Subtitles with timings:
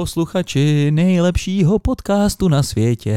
[0.00, 3.16] posluchači nejlepšího podcastu na světě.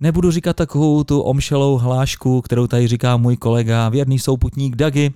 [0.00, 5.12] Nebudu říkat takovou tu omšelou hlášku, kterou tady říká můj kolega, věrný souputník Dagi,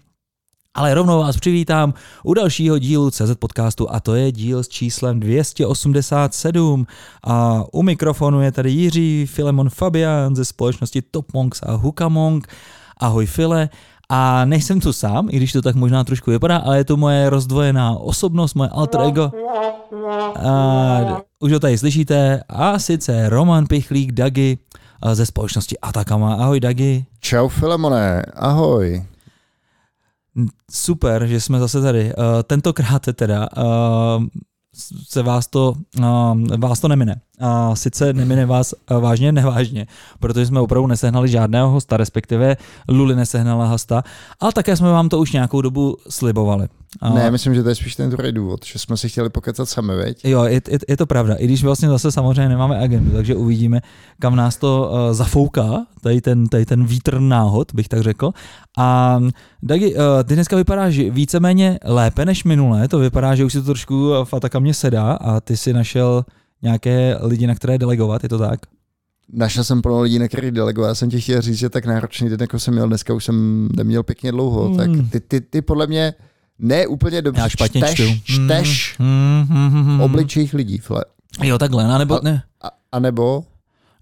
[0.75, 5.21] ale rovnou vás přivítám u dalšího dílu CZ podcastu a to je díl s číslem
[5.21, 6.87] 287
[7.25, 12.47] a u mikrofonu je tady Jiří Filemon Fabian ze společnosti Top Monks a Hukamong.
[12.97, 13.69] Ahoj File
[14.11, 17.30] a nejsem tu sám, i když to tak možná trošku vypadá, ale je to moje
[17.30, 19.30] rozdvojená osobnost, moje alter ego.
[20.36, 24.58] A už ho tady slyšíte a sice Roman Pichlík Dagi
[25.12, 26.34] ze společnosti Atakama.
[26.34, 27.05] Ahoj Dagi.
[27.20, 29.06] Čau Filemone, ahoj.
[30.70, 32.05] Super, že jsme zase tady.
[32.05, 34.25] Uh, tentokrát teda uh,
[35.08, 37.20] se vás to, uh, vás to nemine.
[37.41, 39.87] A sice nemine vás vážně, nevážně,
[40.21, 42.57] protože jsme opravdu nesehnali žádného hosta, respektive
[42.89, 44.03] Luli nesehnala hosta,
[44.41, 46.69] ale také jsme vám to už nějakou dobu slibovali.
[47.03, 49.69] Uh, ne, myslím, že to je spíš ten druhý důvod, že jsme si chtěli pokecat
[49.69, 50.25] sami, veď?
[50.25, 53.81] Jo, je, je, je to pravda, i když vlastně zase samozřejmě nemáme agendu, takže uvidíme,
[54.19, 58.31] kam nás to uh, zafouká, tady ten, tady ten vítr náhod, bych tak řekl.
[58.79, 59.19] A
[59.63, 63.65] Dagi, uh, ty dneska vypadáš víceméně lépe než minulé, to vypadá, že už si to
[63.65, 66.25] trošku v Atakamě sedá a ty si našel
[66.62, 68.60] nějaké lidi, na které delegovat, je to tak?
[69.32, 70.88] Našel jsem plno lidí, na který delegovat.
[70.88, 73.69] Já jsem ti chtěl říct, že tak náročný den, jako jsem měl dneska, už jsem
[73.76, 74.69] neměl pěkně dlouho.
[74.69, 74.76] Mm.
[74.76, 76.15] Tak ty, ty, ty, podle mě
[76.59, 78.04] ne úplně dobře Já špatně čteš, čtu.
[78.25, 80.00] čteš Mm, mm, mm, mm.
[80.00, 80.78] obličejích lidí.
[80.78, 81.04] Fle.
[81.43, 83.44] Jo, takhle, a nebo, ne, A, a nebo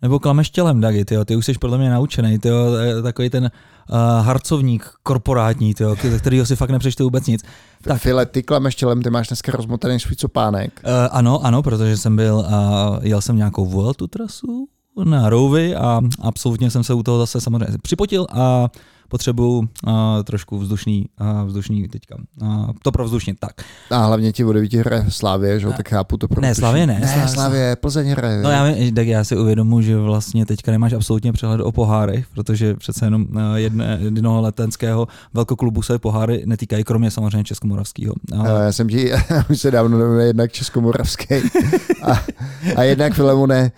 [0.03, 2.67] nebo klameš tělem, Dagi, tyjo, ty už jsi podle mě naučený, tyjo,
[3.03, 3.51] takový ten
[3.89, 7.43] uh, harcovník korporátní, tyjo, ze kterého si fakt nepřečte vůbec nic.
[7.83, 8.03] tak.
[8.03, 10.81] File, ty klameš tělem, ty máš dneska rozmotaný švicopánek.
[10.85, 14.69] Uh, ano, ano, protože jsem byl, uh, jel jsem nějakou Vueltu trasu
[15.05, 18.69] na Rouvy a absolutně jsem se u toho zase samozřejmě připotil a
[19.09, 19.93] potřebuju uh,
[20.25, 22.17] trošku vzdušný, uh, vzdušný teďka.
[22.43, 23.53] Uh, to pro vzdušně, tak.
[23.91, 27.01] A hlavně ti ti hraje Slávě, že jo, tak chápu to pro Ne, Slávě ne.
[27.01, 28.43] Ne, Slávě, Plzeň hraje.
[28.43, 32.75] No já, tak já si uvědomuji, že vlastně teďka nemáš absolutně přehled o pohárech, protože
[32.75, 38.15] přece jenom jedne, jednoho letenského velkoklubu se poháry netýkají, kromě samozřejmě Českomoravského.
[38.39, 38.65] Ale...
[38.65, 39.13] Já jsem ti,
[39.51, 41.35] už se dávno nevím, jednak Českomoravský
[42.03, 42.25] a,
[42.77, 43.73] a jednak Filemone,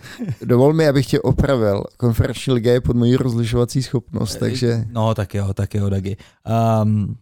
[0.44, 1.84] dovol mi, abych tě opravil.
[1.96, 4.84] Konferenční liga je pod mojí rozlišovací schopnost, takže...
[4.92, 6.16] No, tak jo, tak jo, Dagi.
[6.82, 7.16] Um,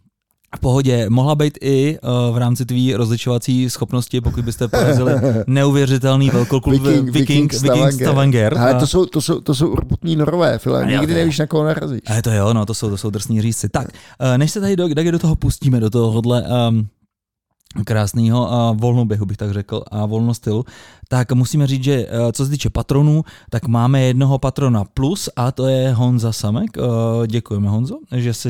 [0.55, 5.13] v pohodě, mohla být i uh, v rámci tvý rozličovací schopnosti, pokud byste porazili
[5.47, 8.57] neuvěřitelný velkoklub Viking, Viking, Viking Stavanger.
[8.57, 12.01] Ale to jsou, to jsou, to jsou urputní norové, File, nikdy nevíš, na koho narazíš.
[12.07, 13.69] Ale to jo, no, to jsou, to jsou drsní řízci.
[13.69, 16.87] Tak, uh, než se tady do, Dagi do toho pustíme, do tohohle um,
[17.85, 20.65] krásného uh, volnoběhu, bych tak řekl, a volnostylu,
[21.07, 25.51] tak musíme říct, že uh, co se týče patronů, tak máme jednoho patrona plus a
[25.51, 26.77] to je Honza Samek.
[26.77, 28.49] Uh, děkujeme Honzo, že jsi,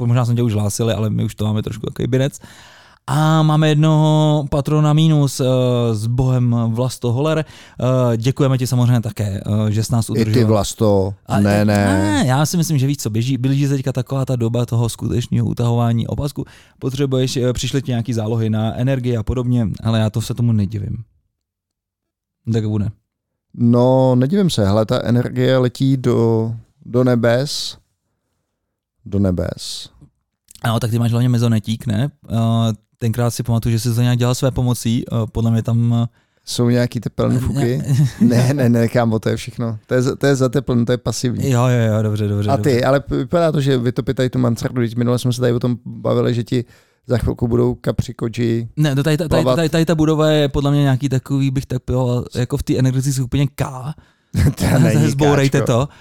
[0.00, 2.40] možná jsem tě už hlásili, ale my už to máme trošku takový binec.
[3.08, 5.46] A máme jednoho patrona mínus uh,
[5.92, 7.44] s bohem Vlasto Holer.
[7.80, 10.32] Uh, děkujeme ti samozřejmě také, uh, že jsi nás udržel.
[10.32, 11.86] I ty Vlasto, A, ne, ne.
[11.86, 12.24] ne.
[12.26, 13.38] Já si myslím, že víc co běží.
[13.38, 16.44] Běží teďka taková ta doba toho skutečného utahování opasku.
[16.78, 20.96] Potřebuješ, přišly ti nějaký zálohy na energii a podobně, ale já to se tomu nedivím.
[22.52, 22.88] Tak bude.
[23.54, 26.54] No, nedivím se, hele, ta energie letí do,
[26.84, 27.78] do nebes.
[29.04, 29.90] Do nebes.
[30.62, 32.10] Ano, tak ty máš hlavně mezonetík, ne?
[32.30, 32.38] Uh,
[32.98, 35.92] tenkrát si pamatuju, že jsi to nějak dělal své pomocí, uh, podle mě tam...
[35.92, 36.06] Uh,
[36.44, 37.82] Jsou nějaký teplné fuky?
[38.20, 39.78] ne, ne, ne, kámo, to je všechno.
[39.86, 41.50] To je, to je zateplné, to je pasivní.
[41.50, 42.50] Jo, jo, jo, dobře, dobře.
[42.50, 42.84] A ty, dobře.
[42.84, 45.76] ale vypadá to, že vytopí tady tu mansardu, když minule jsme se tady o tom
[45.86, 46.64] bavili, že ti
[47.06, 48.68] za chvilku budou kapři koji.
[48.76, 51.66] Ne, to tady, tady, tady, tady, tady, ta budova je podle mě nějaký takový, bych
[51.66, 53.94] tak byl, jako v té energetické skupině K.
[55.06, 55.88] Zbourejte to.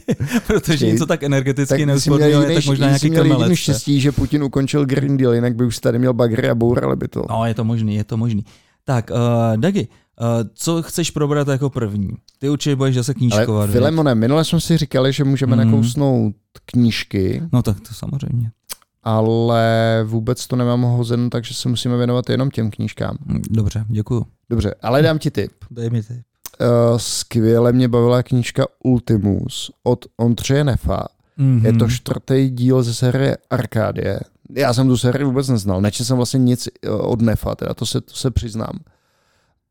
[0.46, 3.52] Protože něco tak energeticky Tak neúsporného je tak možná nějaký krmelec.
[3.58, 7.08] štěstí, že Putin ukončil Green Deal, jinak by už tady měl bagry a bourali by
[7.08, 7.22] to.
[7.30, 8.44] No, je to možný, je to možný.
[8.84, 9.16] Tak, uh,
[9.60, 9.88] Dagi,
[10.20, 12.08] uh, co chceš probrat jako první?
[12.38, 13.62] Ty určitě budeš zase knížkovat.
[13.62, 13.72] Ale?
[13.72, 15.64] Filemone, minule jsme si říkali, že můžeme Mhm.
[15.66, 16.34] nakousnout
[16.64, 18.50] knížky, No tak to samozřejmě.
[19.02, 19.64] ale
[20.04, 23.16] vůbec to nemám hozeno, takže se musíme věnovat jenom těm knížkám.
[23.50, 24.26] Dobře, děkuju.
[24.50, 25.52] Dobře, ale dám ti tip.
[25.70, 26.22] Dej mi ty.
[26.60, 31.06] Uh, skvěle mě bavila knížka Ultimus od Ondřeje Nefa.
[31.38, 31.64] Mm-hmm.
[31.66, 34.20] Je to čtvrtý díl ze série Arkádie.
[34.54, 35.80] Já jsem tu sérii vůbec neznal.
[35.80, 38.78] Nečetl jsem vlastně nic eh, od Nefa, teda to se, to se přiznám.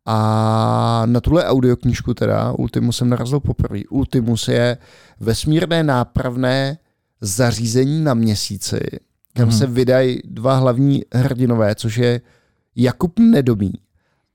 [0.06, 3.80] A na tuhle audioknížku teda Ultimus jsem narazil poprvé.
[3.90, 4.78] Ultimus je
[5.20, 6.78] vesmírné nápravné
[7.22, 8.80] zařízení na měsíci,
[9.34, 9.58] kam Mhm.
[9.58, 12.22] se vydají dva hlavní hrdinové, což je
[12.76, 13.72] Jakub Nedomí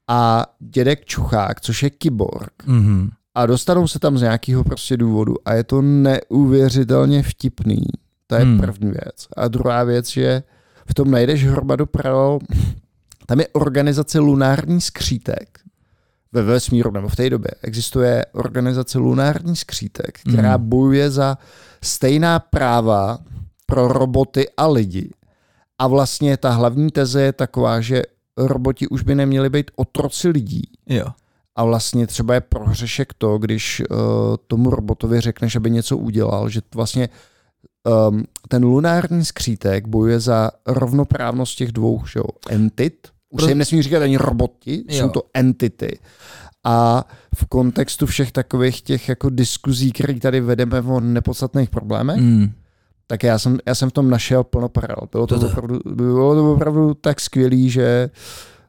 [0.09, 2.53] a dědek Čuchák, což je kyborg.
[2.67, 3.11] Mm-hmm.
[3.35, 7.83] A dostanou se tam z nějakého prostě důvodu a je to neuvěřitelně vtipný.
[8.27, 8.61] To je Hmm.
[8.61, 9.27] první věc.
[9.37, 10.43] A druhá věc, že
[10.91, 12.39] v tom najdeš hromadu paralel
[13.27, 15.59] tam je organizace Lunární skřítek
[16.33, 20.69] ve vesmíru, nebo v té době existuje organizace Lunární skřítek, která Mhm.
[20.69, 21.39] bojuje za
[21.85, 23.19] stejná práva
[23.67, 25.11] pro roboty a lidi.
[25.79, 28.03] A vlastně ta hlavní teze je taková, že
[28.37, 30.63] roboti už by neměli být otroci lidí.
[30.87, 31.07] Jo.
[31.57, 33.97] A vlastně třeba je prohřešek to, když uh,
[34.47, 37.09] tomu robotovi řekneš, aby něco udělal, že vlastně
[38.11, 43.09] um, ten lunární skřítek bojuje za rovnoprávnost těch dvou že jo, entit.
[43.31, 44.99] Už Pro- se jim nesmí říkat ani roboti, Jo.
[44.99, 45.99] jsou to entity.
[46.65, 47.05] A
[47.35, 52.53] v kontextu všech takových těch jako diskuzí, které tady vedeme o nepodstatných problémech, Mm.
[53.07, 55.09] Tak já jsem, já jsem v tom našel plno paralel.
[55.13, 58.11] Bylo to, opravdu, bylo to opravdu tak skvělý, že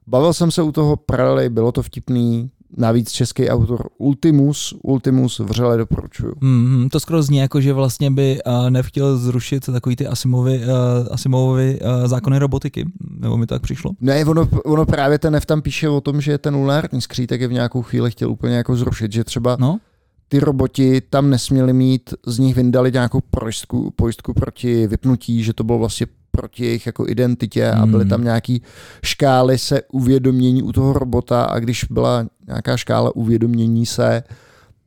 [0.08, 5.78] bavil jsem se u toho paralely, bylo to vtipný, navíc český autor Ultimus, Ultimus vřele
[5.78, 6.34] doporučuju.
[6.42, 11.08] Mm, to skoro zní jako, že vlastně by uh, nevchtěl zrušit takový ty Asimovy, uh,
[11.12, 12.86] Asimovy uh, zákony robotiky.
[13.20, 13.92] Nebo mi to tak přišlo?
[14.02, 17.48] Ne, ono, ono právě ten F tam píše o tom, že ten lunární skřítek je
[17.48, 19.80] v nějakou chvíli chtěl úplně jako zrušit, že třeba No,
[20.28, 25.64] ty roboti tam nesměli mít, z nich vyndali nějakou pojistku, pojistku proti vypnutí, že to
[25.64, 27.92] bylo vlastně proti jejich jako identitě a Hmm.
[27.92, 28.62] byly tam nějaký
[29.04, 34.24] škály se uvědomění u toho robota a když byla nějaká škála uvědomění se,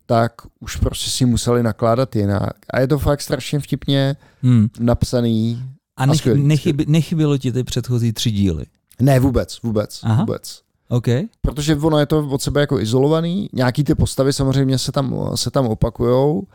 [0.06, 2.52] tak už prostě si museli nakládat jinak.
[2.70, 4.68] A je to fakt strašně vtipně mm.
[4.80, 5.62] napsaný.
[5.96, 8.64] A nech, skvělý, nechyb, nechybilo ti ty předchozí tři díly.
[9.00, 10.22] Ne, vůbec, vůbec, Aha.
[10.22, 10.62] vůbec.
[10.88, 11.06] OK?
[11.40, 15.50] Protože ono je to od sebe jako izolovaný, nějaký ty postavy samozřejmě se tam, se
[15.50, 16.46] tam opakujou,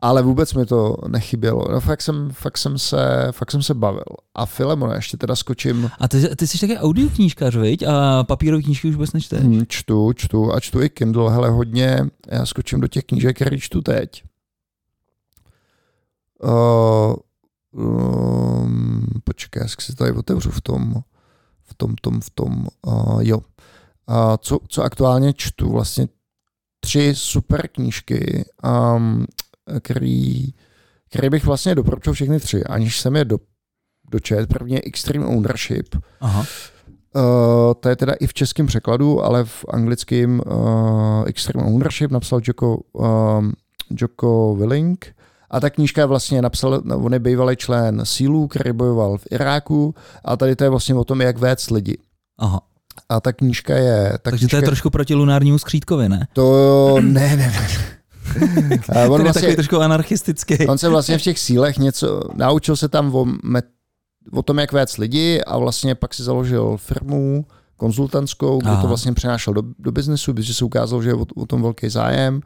[0.00, 1.68] ale vůbec mi to nechybělo.
[1.72, 4.02] No, fakt, jsem, fakt, jsem se, fakt jsem se bavil.
[4.34, 7.82] A Filemona, ještě teda skočím, A ty, ty jsi také audioknížkař, viď?
[7.82, 9.40] A papírové knížky už vůbec nečteš.
[9.42, 13.58] hm, čtu, čtu a čtu i Kindle, hele hodně, já skočím do těch knížek, které
[13.58, 14.24] čtu teď.
[16.42, 17.14] Uh,
[17.72, 20.94] um, počkej, já si tady otevřu v tom,
[21.82, 23.40] tom, tom, v tom, uh, jo.
[24.06, 26.08] A co, co aktuálně čtu, vlastně
[26.80, 28.44] tři super knížky,
[28.96, 29.26] um,
[29.80, 30.54] který,
[31.10, 33.38] který bych vlastně doporučil všechny tři, aniž jsem je do,
[34.10, 34.48] dočet.
[34.48, 36.46] První je Extreme Ownership, Aha.
[37.14, 42.40] Uh, to je teda i v českém překladu, ale v anglickém uh, Extreme Ownership napsal
[42.44, 43.52] Joko, um,
[43.90, 45.14] Joko Willing.
[45.52, 49.94] A ta knížka vlastně napsal, on je bývalý člen sílů, který bojoval v Iráku
[50.24, 51.98] a tady to je vlastně o tom, jak vést lidi.
[52.38, 52.60] Aha.
[53.08, 54.10] A ta knížka je...
[54.12, 56.26] Ta Takže to knížka, je trošku proti lunárnímu skřítkovi, ne?
[56.32, 57.68] To ne, ne, ne.
[58.88, 60.66] A On on, je vlastně, takový trošku anarchistický.
[60.66, 63.64] on se vlastně v těch sílech něco, naučil se tam o, met,
[64.32, 68.82] o tom, jak vést lidi a vlastně pak si založil firmu konzultantskou, kde Aha.
[68.82, 71.88] to vlastně přenášel do, do biznesu, protože se ukázalo, že je o, o tom velký
[71.88, 72.40] zájem.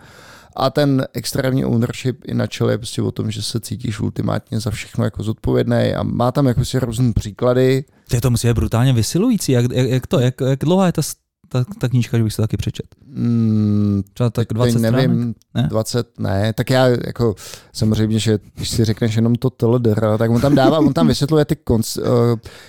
[0.57, 4.61] A ten extrémní ownership i na čele je prostě o tom, že se cítíš ultimátně
[4.61, 7.85] za všechno jako zodpovědný a má tam jako si různé příklady.
[8.11, 9.53] To, to musí být brutálně vysilující.
[9.53, 11.03] Jak, jak, jak to, jak, jak dlouhá je ta,
[11.49, 12.87] ta, ta knížka, že bych se taky přečet?
[13.07, 15.37] Mm, Třeba tak teď 20 nevím, stránek?
[15.55, 15.63] Ne?
[15.69, 17.35] 20, ne, tak já jako
[17.73, 21.45] samozřejmě, že když si řekneš jenom to TLDR, tak on tam dává, on tam vysvětluje
[21.45, 21.97] ty konc...
[21.97, 22.05] Uh,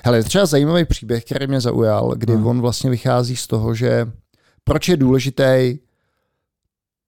[0.04, 2.50] hele, třeba zajímavý příběh, který mě zaujal, kdy No.
[2.50, 4.06] on vlastně vychází z toho, že
[4.64, 5.80] proč je důležitý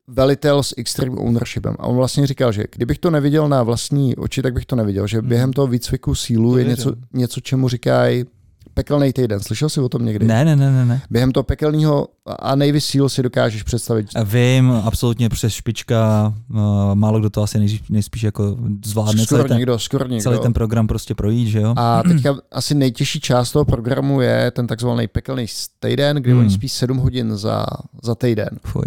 [0.09, 1.75] velitel s extreme ownershipem.
[1.79, 5.07] A on vlastně říkal, že kdybych to neviděl na vlastní oči, tak bych to neviděl,
[5.07, 8.25] že během toho výcviku sílu To je něco, něco, čemu říkají
[8.73, 9.39] pekelný týden.
[9.39, 10.25] Slyšel jsi o tom někdy?
[10.27, 11.01] Ne, ne, ne, ne, ne.
[11.09, 12.07] Během toho pekelného
[12.39, 16.59] a Navy SEAL si dokážeš představit Vím, absolutně přes špička, uh,
[16.93, 20.23] málo kdo to asi nejspíš, nejspíš jako zvládne skoro celý ten, někdo, skoro někdo.
[20.23, 21.73] celý ten program prostě projít, že jo?
[21.77, 25.45] A teďka asi nejtěžší část toho programu je ten takzvaný pekelný
[25.79, 26.39] týden, kdy Hmm.
[26.39, 27.65] oni spí 7 hodin za,
[28.03, 28.49] za týden.
[28.63, 28.85] Fuj.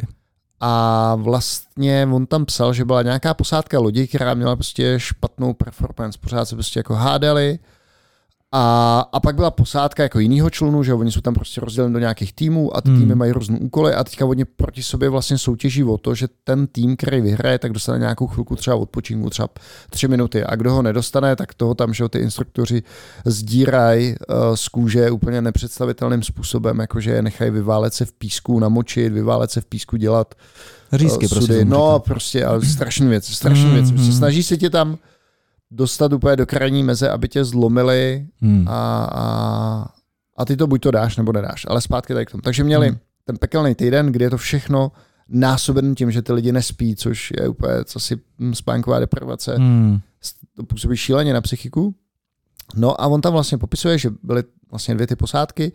[0.64, 6.18] A vlastně on tam psal, že byla nějaká posádka lodi, která měla prostě špatnou performance,
[6.22, 7.58] pořád se prostě jako hádali.
[8.54, 11.98] A, a pak byla posádka jako jinýho člunu, že oni jsou tam prostě rozděleni do
[11.98, 13.00] nějakých týmů a ty Hmm.
[13.00, 16.66] týmy mají různé úkoly a teďka oni proti sobě vlastně soutěží o to, že ten
[16.66, 19.48] tým, který vyhraje, tak dostane nějakou chvilku třeba odpočinku, třeba
[19.90, 22.82] tři minuty a kdo ho nedostane, tak toho tam, že ty instruktoři
[23.24, 29.12] zdírají uh, z kůže úplně nepředstavitelným způsobem, jakože je nechají vyválet se v písku, namočit,
[29.12, 30.34] vyválet se v písku, dělat
[30.92, 31.64] Řízky eh, prostě.
[31.64, 33.90] No, prostě, ale strašný věc, strašný věc.
[33.90, 34.16] Prostě mm.
[34.16, 34.98] snaží se tě tam
[35.74, 38.68] dostat úplně do krajní meze, aby tě zlomili Hmm.
[38.68, 39.86] a, a,
[40.38, 41.66] a ty to buď to dáš, nebo nedáš.
[41.68, 42.40] Ale zpátky tady k tomu.
[42.40, 42.98] Takže měli Hmm.
[43.24, 44.92] ten pekelný týden, kdy je to všechno
[45.28, 49.54] násoben tím, že ty lidi nespí, což je úplně asi hm, spánková deprivace.
[49.56, 49.98] Hmm.
[50.56, 51.94] To působí šíleně na psychiku.
[52.74, 55.72] No a on tam vlastně popisuje, že byly vlastně dvě ty posádky,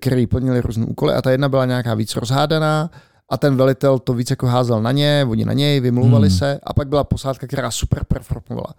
[0.00, 2.90] které plnily různé úkoly a ta jedna byla nějaká víc rozhádaná
[3.30, 6.38] a ten velitel to víc jako házel na ně, oni na něj, vymlouvali Hmm.
[6.38, 8.74] se a pak byla posádka, která super performovala.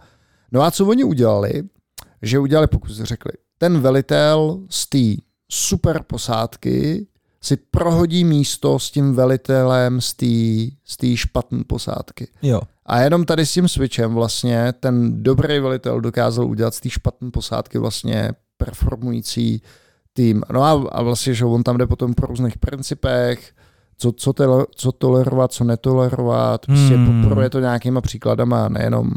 [0.52, 1.62] No a co oni udělali?
[2.22, 7.06] Že udělali pokus, řekli, ten velitel z té super posádky
[7.42, 10.26] si prohodí místo s tím velitelem z té
[10.84, 12.28] z špatné posádky.
[12.42, 12.60] Jo.
[12.86, 17.30] A jenom tady s tím switchem vlastně ten dobrý velitel dokázal udělat z té špatné
[17.30, 19.62] posádky vlastně performující
[20.12, 20.42] tým.
[20.52, 23.52] No a, a vlastně, že on tam jde potom po různých principech,
[23.98, 27.22] co, co, tele, co tolerovat, co netolerovat, prostě Hmm.
[27.22, 27.50] hmm.
[27.50, 29.10] to nějakýma příkladama, nejenom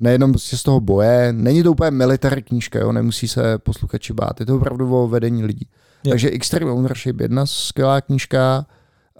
[0.00, 1.32] nejenom prostě z toho boje.
[1.32, 2.92] Není to úplně military knížka, jo?
[2.92, 4.40] nemusí se posluchači bát.
[4.40, 5.68] Je to opravdu o vedení lidí.
[6.04, 6.10] Jo.
[6.10, 8.66] Takže Extreme Ownership, jedna skvělá knížka,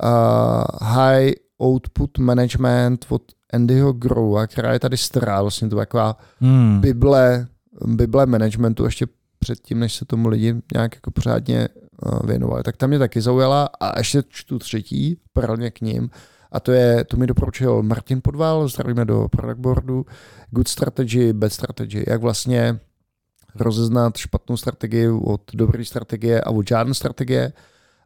[0.02, 6.16] uh, High Output Management od Andyho Growa, která je tady stará, vlastně to je taková
[6.40, 6.80] Hmm.
[6.80, 7.46] bible,
[7.86, 9.06] bible managementu ještě
[9.38, 11.68] předtím, než se tomu lidi nějak jako pořádně
[12.06, 12.62] uh, věnovali.
[12.62, 16.10] Tak tam mě taky zaujala a ještě čtu třetí, paralelně k ním,
[16.54, 20.06] a to je, to mi doporučil Martin Podval, zdravíme do product boardu,
[20.50, 22.78] Good Strategy, Bad Strategy, jak vlastně
[23.54, 27.52] rozeznat špatnou strategii od dobré strategie a od žádné strategie.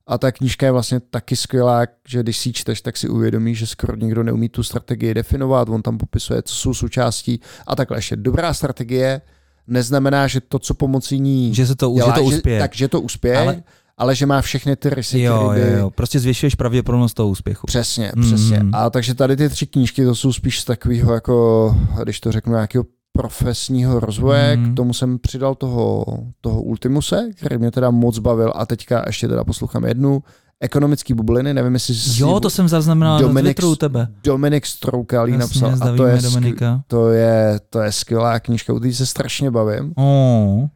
[0.06, 3.58] A ta knížka je vlastně taky skvělá, že když si ji čteš, tak si uvědomíš,
[3.58, 7.98] že skoro nikdo neumí tu strategii definovat, on tam popisuje, co jsou součástí a takhle
[7.98, 8.16] ještě.
[8.16, 9.20] Dobrá strategie
[9.66, 12.58] neznamená, že to, co pomocí ní Že se to, dělá, že to uspěje.
[12.58, 13.62] Že, takže to uspěje, Ale-
[13.98, 15.90] ale, že má všechny ty rysy, jo, které jo, jo.
[15.90, 17.66] Prostě zvětšuješ pravděpodobnost toho úspěchu.
[17.66, 18.22] Přesně, Mm.
[18.22, 18.62] přesně.
[18.72, 22.52] A takže tady ty tři knížky, to jsou spíš z takového, jako, když to řeknu,
[22.52, 24.56] nějakého profesního rozvoje.
[24.56, 24.72] Mm.
[24.72, 26.04] K tomu jsem přidal toho,
[26.40, 30.22] toho Ultimuse, který mě teda moc bavil a teďka ještě teda poslouchám jednu.
[30.60, 34.08] Ekonomický bubliny, nevím, jestli si Jo, to jsem zaznamenal na Dominik- Twitteru u tebe.
[34.24, 36.82] Dominik Stroukalý Jasně, napsal a to je, Dominika.
[36.86, 40.66] to, je, to je skvělá knížka, u té se strašně bavím Oh.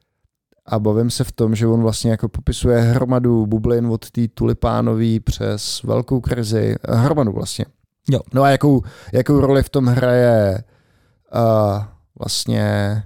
[0.67, 5.21] A bavím se v tom, že on vlastně jako popisuje hromadu bublin od té tulipánový
[5.21, 7.65] přes velkou krizi, hromadu vlastně.
[8.11, 8.21] Jo.
[8.35, 10.65] No a jakou, jakou roli v tom hraje
[11.35, 11.85] uh,
[12.19, 13.03] vlastně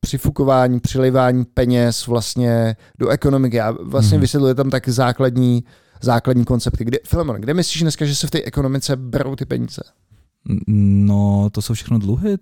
[0.00, 4.20] přifukování, přilivání peněz vlastně do ekonomiky a vlastně hmm.
[4.20, 5.64] vysvětluje tam tak základní,
[6.02, 6.84] základní koncepty.
[6.84, 9.82] Kde, Filemon, kde myslíš dneska, že se v té ekonomice berou ty peníze?
[10.66, 12.36] No, to jsou všechno dluhy.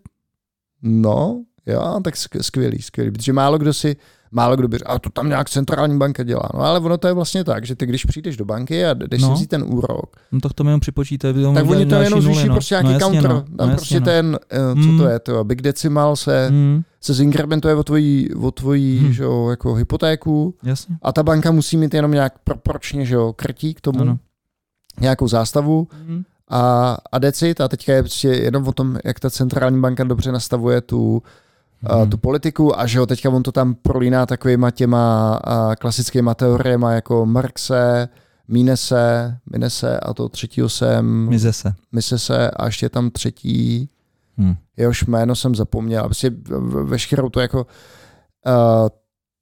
[0.82, 3.96] No, jo, tak sk- skvělý, skvělý, protože málo kdo si,
[4.30, 6.48] málo kdo by řekl, a to tam nějak centrální banka dělá.
[6.54, 9.22] No ale ono to je vlastně tak, že ty když přijdeš do banky a jdeš
[9.22, 9.28] No.
[9.28, 11.34] si vzít ten úrok, No tak to mi jenom připočítají.
[11.34, 12.54] by tak oni to jenom zvýší no.
[12.54, 13.30] prostě nějaký no, jasně, counter.
[13.30, 14.98] No, Tam no, prostě jasně, ten, eh, co Mm.
[14.98, 16.56] to je, to Big Decimal se, no.
[16.56, 19.12] Hmm, se zinkrementuje o tvojí, o tvojí Hm.
[19.12, 20.96] že jo, jako hypotéku jasně.
[21.02, 24.18] a ta banka musí mít jenom nějak proporčně, že jo, krtí k tomu Ano.
[25.00, 26.22] nějakou zástavu Hmm.
[26.50, 30.32] a, a decit a teďka je prostě jenom o tom, jak ta centrální banka dobře
[30.32, 31.22] nastavuje tu,
[31.94, 32.10] Hmm.
[32.10, 36.92] tu politiku a že jo, teďka on to tam prolíná takovýma těma uh, klasickýma teoriema
[36.92, 38.08] jako Marxe,
[38.48, 41.74] Minese, Minese a to třetího jsem Mize se.
[41.92, 43.88] Misese a ještě tam třetí,
[44.38, 44.54] Hmm.
[44.76, 46.00] jehož jméno jsem zapomněl.
[46.00, 46.30] A prostě
[46.84, 47.58] veškerou to jako
[48.46, 48.88] uh,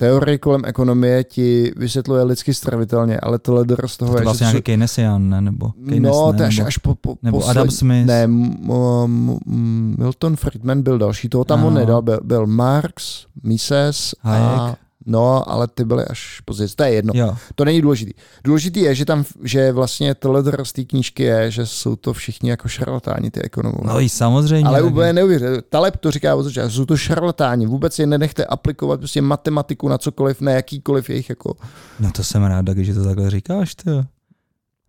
[0.04, 4.44] teorie kolem ekonomie ti vysvětluje lidsky stravitelně, ale tohle z toho To je, je vlastně
[4.44, 5.40] nějaký Keynesian, ne?
[5.40, 6.38] Nebo Keynes, no, ne?
[6.38, 8.06] to až, nebo, až po, po nebo posled- Adam Smith.
[8.06, 8.56] Ne, m-
[9.04, 11.80] m- m- Milton Friedman byl další, toho tam on Ano.
[11.80, 14.78] nedal, byl, byl Marx, Mises a Hayek.
[15.06, 17.36] No, ale ty byly až později, to je jedno, Jo.
[17.54, 18.12] to není důležitý.
[18.44, 22.50] Důležitý je, že tam, že vlastně tohle z té knížky je, že jsou to všichni
[22.50, 23.92] jako šarlatáni, ty ekonomové.
[23.92, 24.64] No i samozřejmě.
[24.66, 25.62] ale úplně neuvěřil.
[25.68, 29.98] Taleb to říká od začátku, jsou to šarlatáni, vůbec je nenechte aplikovat prostě matematiku na
[29.98, 31.54] cokoliv, na jakýkoliv jejich jako
[32.00, 33.90] No to jsem rád, že to takhle říkáš, ty.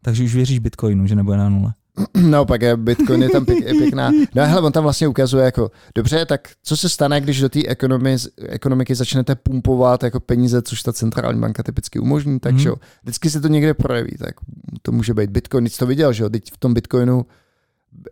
[0.01, 1.73] Takže už věříš Bitcoinu, že nebude na nule.
[2.29, 4.11] Naopak, je Bitcoin je tam pěk, pěkná.
[4.35, 7.59] No hele, on tam vlastně ukazuje jako, dobře, tak co se stane, když do té
[7.59, 8.17] ekonomi-
[8.49, 12.67] ekonomiky začnete pumpovat jako peníze, což ta centrální banka typicky umožní, takže Mhm.
[12.67, 14.35] jo, vždycky se to někde projeví, tak
[14.81, 17.25] to může být Bitcoin, nic to viděl, že jo, teď v tom Bitcoinu,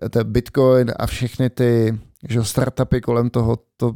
[0.09, 1.99] to Bitcoin a všechny ty
[2.29, 3.95] že jo, startupy kolem toho, to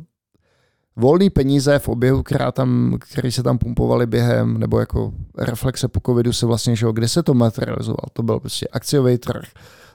[0.95, 5.99] volný peníze v oběhu, která tam, který se tam pumpovaly během, nebo jako reflexe po
[6.05, 8.05] covidu se vlastně, že jo, kde se to materializoval?
[8.13, 9.43] To byl prostě akciový trh,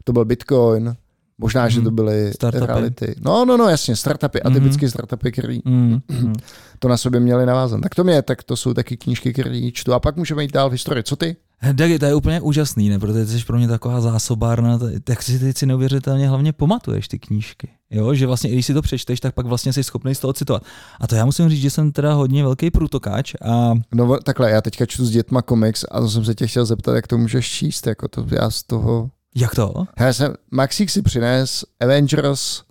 [0.05, 0.95] to byl Bitcoin,
[1.39, 2.67] možná, že to byly Startupy.
[2.67, 3.15] reality.
[3.21, 4.53] No, no, no, jasně, startupy, Mhm.
[4.53, 6.01] atypické startupy, který Mm.
[6.11, 6.33] mm.
[6.79, 7.81] to na sobě měli navázat.
[7.81, 9.93] Tak to mě, tak to jsou taky knížky, které čtu.
[9.95, 11.03] A pak můžeme jít dál v historii.
[11.03, 11.37] Co ty?
[11.73, 12.99] Dagi, to je úplně úžasný, ne?
[12.99, 17.19] Protože ty jsi pro mě taková zásobárna, tak si teď si neuvěřitelně hlavně pamatuješ ty
[17.19, 17.69] knížky.
[17.91, 20.63] Jo, že vlastně, když si to přečteš, tak pak vlastně jsi schopný z toho citovat.
[21.01, 24.61] A to já musím říct, že jsem teda hodně velký průtokáč a No takhle, já
[24.61, 27.51] teďka čtu s dětma komiks a to jsem se tě chtěl zeptat, jak to můžeš
[27.51, 29.11] číst, jako to já z toho...
[29.35, 29.85] jak to?
[30.01, 32.63] Já jsem, Maxík si přines Avengers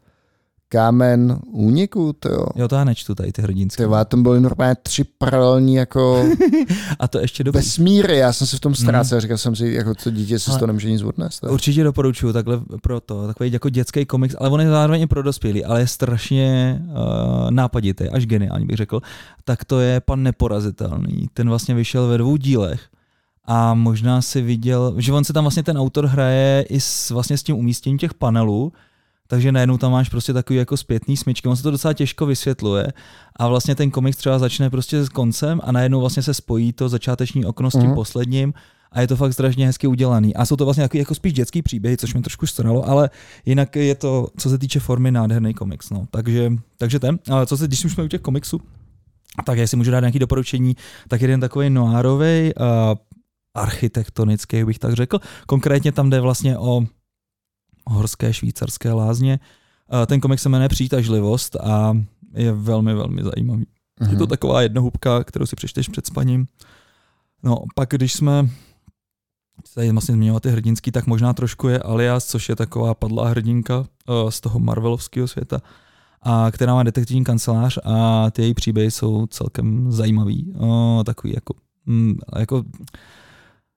[0.70, 2.46] kámen úniku, to jo.
[2.56, 3.84] Jo, to já nečtu tady ty hrdinské.
[3.84, 6.26] Ty vole, tam byly normálně tři paralelní jako
[7.00, 7.58] A to ještě dobrý.
[7.60, 10.50] vesmíry, já jsem se v tom ztrácel, říkal jsem si, jako to dítě si z
[10.50, 11.44] Ale- toho nemůže nic odnést.
[11.44, 15.24] Určitě doporučuju takhle pro to, takový jako dětský komiks, ale on je zároveň i pro
[15.24, 19.02] dospělý, ale je strašně uh, nápaditý, až geniální bych řekl.
[19.46, 21.28] Tak to je Pan neporazitelný.
[21.34, 22.82] Ten vlastně vyšel ve dvou dílech
[23.46, 27.38] a možná si viděl, že on se tam vlastně ten autor hraje i s, vlastně
[27.38, 28.74] s tím umístěním těch panelů,
[29.28, 32.88] takže najednou tam máš prostě takový jako zpětný smyčky, on se to docela těžko vysvětluje
[33.36, 36.90] a vlastně ten komiks třeba začne prostě s koncem a najednou vlastně se spojí to
[36.90, 37.94] začáteční okno s tím Mhm.
[37.96, 38.54] posledním
[38.92, 40.36] a je to fakt strašně hezky udělaný.
[40.36, 43.10] A jsou to vlastně takový jako spíš dětský příběhy, což mě trošku stralo, ale
[43.46, 45.90] jinak je to, co se týče formy, nádherný komiks.
[45.90, 46.08] No.
[46.12, 48.62] Takže, takže ten, ale co se, když jsme u těch komiksů,
[49.46, 50.76] tak jestli můžu dát nějaké doporučení,
[51.08, 52.66] tak jeden takový noárový, uh,
[53.54, 55.20] architektonický bych tak řekl.
[55.48, 56.82] Konkrétně tam jde vlastně o
[57.88, 59.40] horské švýcarské lázně.
[60.06, 61.98] Ten komik se jmenuje Přitažlivost a
[62.34, 63.66] je velmi, velmi zajímavý.
[64.02, 64.28] Je to Mhm.
[64.28, 66.48] taková jednohubka, kterou si přečteš před spaním.
[67.44, 68.50] No, pak když jsme
[69.76, 73.78] tady vlastně zmiňovat ty hrdinský, tak možná trošku je Alias, což je taková padlá hrdinka
[73.80, 73.86] uh,
[74.30, 75.62] z toho Marvelovského světa,
[76.22, 80.54] a která má detektivní kancelář a ty její příběhy jsou celkem zajímavý.
[80.56, 81.54] Uh, takový jako,
[81.86, 82.64] mm, jako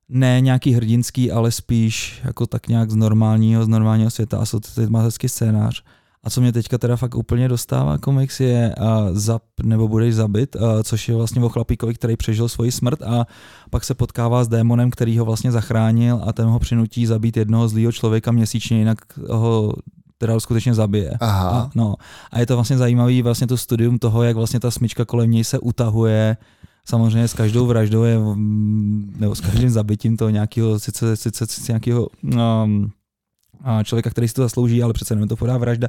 [0.09, 5.29] ne nějaký hrdinský, ale spíš jako tak nějak z normálního, z normálního světa a hezký
[5.29, 5.83] scénář.
[6.25, 10.57] A co mě teďka teda fakt úplně dostává komiks je uh, Zap nebo budeš zabit,
[10.57, 13.27] uh, což je vlastně o chlapíkovi, který přežil svoji smrt a
[13.71, 17.69] pak se potkává s démonem, který ho vlastně zachránil a ten ho přinutí zabít jednoho
[17.69, 18.99] zlýho člověka měsíčně, jinak
[19.31, 19.75] ho
[20.19, 21.12] teda skutečně zabije.
[21.21, 21.51] Aha.
[21.51, 21.95] A, no.
[22.31, 25.45] a je to vlastně zajímavý vlastně to studium toho, jak vlastně ta smyčka kolem něj
[25.45, 26.37] se utahuje,
[26.85, 31.73] samozřejmě s každou vraždou je, mm, nebo s každým zabitím toho nějakého, sice, sice, sice
[31.73, 32.90] nějakého um,
[33.85, 35.88] člověka, který si to zaslouží, ale přece jenom to podá vražda,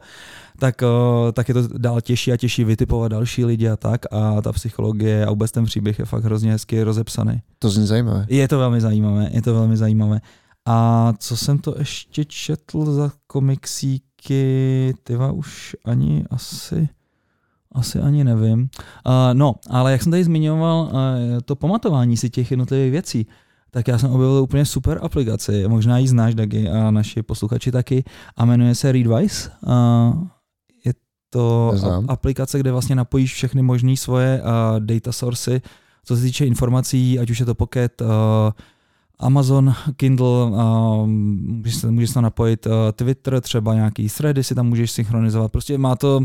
[0.60, 4.42] tak, uh, tak je to dál těžší a těžší vytipovat další lidi a tak a
[4.42, 7.42] ta psychologie a vůbec ten příběh je fakt hrozně hezky rozepsaný.
[7.60, 8.26] To zní zajímavé.
[8.30, 10.22] Je to velmi zajímavé, je to velmi zajímavé.
[10.66, 16.90] A co jsem to ještě četl za komiksíky, tyva už ani asi,
[17.72, 18.62] asi ani nevím.
[18.62, 21.00] Uh, no, ale jak jsem tady zmiňoval, uh,
[21.46, 23.28] to pamatování si těch jednotlivých věcí,
[23.72, 28.04] tak já jsem objevil úplně super aplikaci, možná ji znáš, Dagi, a naši posluchači taky,
[28.38, 29.52] a jmenuje se Readwise.
[29.68, 30.24] Uh,
[30.86, 30.94] je
[31.30, 32.06] to Neznám.
[32.08, 35.62] aplikace, kde vlastně napojíš všechny možné svoje uh, data sources,
[36.06, 38.08] co se týče informací, ať už je to Pocket, uh,
[39.20, 44.68] Amazon, Kindle, uh, můžeš, můžeš se tam napojit uh, Twitter, třeba nějaký thready si tam
[44.68, 45.52] můžeš synchronizovat.
[45.52, 46.22] Prostě má to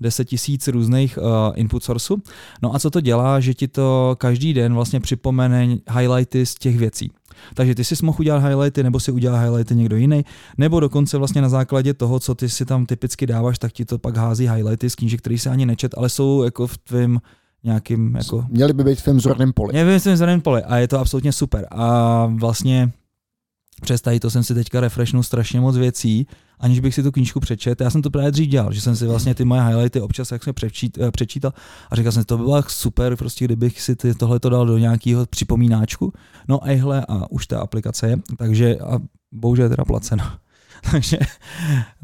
[0.00, 1.24] 10 tisíc různých uh,
[1.54, 2.22] input sourceů.
[2.62, 6.78] No a co to dělá, že ti to každý den vlastně připomene highlighty z těch
[6.78, 7.10] věcí.
[7.54, 10.24] Takže ty si mohl udělat highlighty, nebo si udělal highlighty někdo jiný,
[10.58, 13.98] nebo dokonce vlastně na základě toho, co ty si tam typicky dáváš, tak ti to
[13.98, 17.18] pak hází highlighty z knížek, který se ani nečet, ale jsou jako v tvém
[17.64, 19.78] nějakým jako Měli by být v tom zorném poli.
[19.78, 21.66] já vím, jsem v pole a je to absolutně super.
[21.70, 22.92] A vlastně
[23.80, 26.26] přes tady to jsem si teďka refreshnul strašně moc věcí,
[26.58, 27.80] aniž bych si tu knížku přečet.
[27.80, 30.44] Já jsem to právě dřív dělal, že jsem si vlastně ty moje highlighty občas jak
[30.44, 31.52] jsem přečít, eh, přečítal
[31.90, 34.78] a říkal jsem, to by bylo super, prostě kdybych si ty, tohle to dal do
[34.78, 36.12] nějakého připomínáčku.
[36.48, 38.98] No a hle, a už ta aplikace je, takže a
[39.32, 40.38] bohužel je teda placena.
[40.90, 41.18] takže,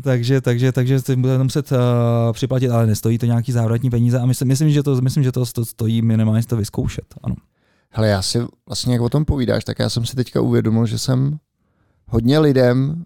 [0.02, 1.78] takže, takže, takže si budeme muset uh,
[2.32, 5.46] připlatit, ale nestojí to nějaký závratní peníze a myslím, myslím, že to, myslím, že to
[5.46, 7.04] sto- stojí minimálně to vyzkoušet.
[7.22, 7.34] Ano.
[7.90, 10.98] Hele, já si vlastně, jak o tom povídáš, tak já jsem si teďka uvědomil, že
[10.98, 11.38] jsem
[12.06, 13.04] hodně lidem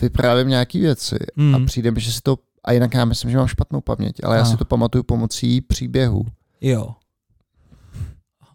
[0.00, 1.54] vyprávím nějaký věci Mm.
[1.54, 4.36] a přijde mi, že si to, a jinak já myslím, že mám špatnou paměť, ale
[4.36, 4.44] já A.
[4.44, 6.26] si to pamatuju pomocí příběhu.
[6.60, 6.94] Jo.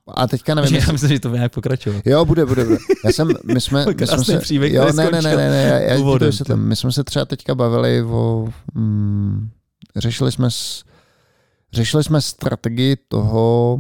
[0.08, 2.08] A teďka nevím, já myslím, že to bude nějak pokračovat.
[2.08, 2.78] Jo, bude, bude, bude.
[3.06, 6.00] Já jsem, my jsme, my jsme se, příběh, jo, ne, ne, ne, ne, ne, já,
[6.00, 6.60] úvodem, vysvětlím.
[6.60, 9.50] My jsme se třeba teďka bavili o, mm,
[9.96, 10.84] řešili jsme s,
[11.74, 13.80] řešili jsme strategii toho,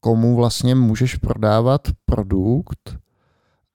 [0.00, 3.01] komu vlastně můžeš prodávat produkt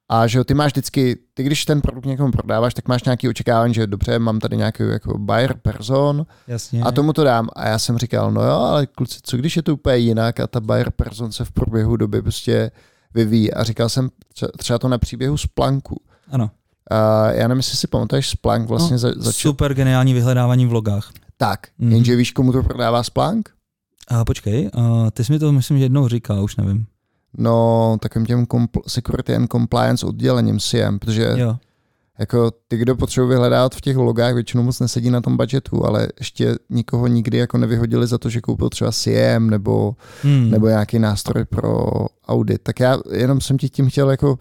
[0.08, 3.28] a že jo, ty máš vždycky, ty když ten produkt někomu prodáváš, tak máš nějaký
[3.28, 6.82] očekávání, že dobře, mám tady nějaký jako buyer person Jasně.
[6.82, 7.48] a tomu to dám.
[7.56, 10.46] A já jsem říkal, no jo, ale kluci, co když je to úplně jinak a
[10.46, 12.70] ta buyer person se v průběhu doby prostě
[13.14, 13.54] vyvíjí.
[13.54, 16.00] A říkal jsem tře- třeba to na příběhu Splanku.
[16.30, 16.50] Ano.
[16.90, 19.32] A já nevím, jestli si pamatuješ, Splank vlastně no, za, začal.
[19.52, 21.10] Super geniální vyhledávání v logách.
[21.36, 21.92] Tak, Mhm.
[21.92, 23.50] jenže víš, komu to prodává Splank?
[24.08, 26.86] A počkej, a ty jsi mi to myslím, že jednou říkal, už nevím.
[27.38, 31.56] No, takovým těm compl- security and compliance oddělením SIEM, protože Jo.
[32.18, 36.08] jako ty, kdo potřebují vyhledávat v těch logách, většinou moc nesedí na tom budgetu, ale
[36.18, 40.50] ještě nikoho nikdy jako nevyhodili za to, že koupil třeba SIEM nebo Hmm.
[40.50, 41.86] nebo nějaký nástroj pro
[42.28, 42.62] audit.
[42.62, 44.38] Tak já jenom jsem ti tím chtěl jako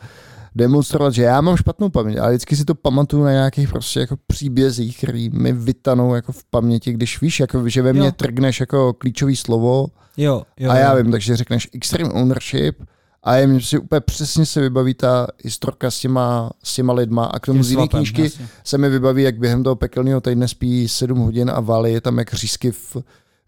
[0.58, 4.16] demonstrovat, že já mám špatnou paměť, ale vždycky si to pamatuju na nějakých prostě jako
[4.28, 8.12] příbězích, který mi vytanou jako v paměti, když víš, jako, že ve mně Jo.
[8.12, 10.72] trgneš jako klíčový slovo Jo, jo.
[10.72, 11.04] a já jo.
[11.04, 12.84] vím, takže řekneš extreme ownership
[13.24, 17.26] a je mi si úplně přesně se vybaví ta historka s těma, s těma lidma
[17.26, 18.48] a k tomu z jiné knížky jasně.
[18.64, 22.18] se mi vybaví, jak během toho pekelného týdne spí 7 hodin a valí je tam
[22.18, 22.98] jak řízky v,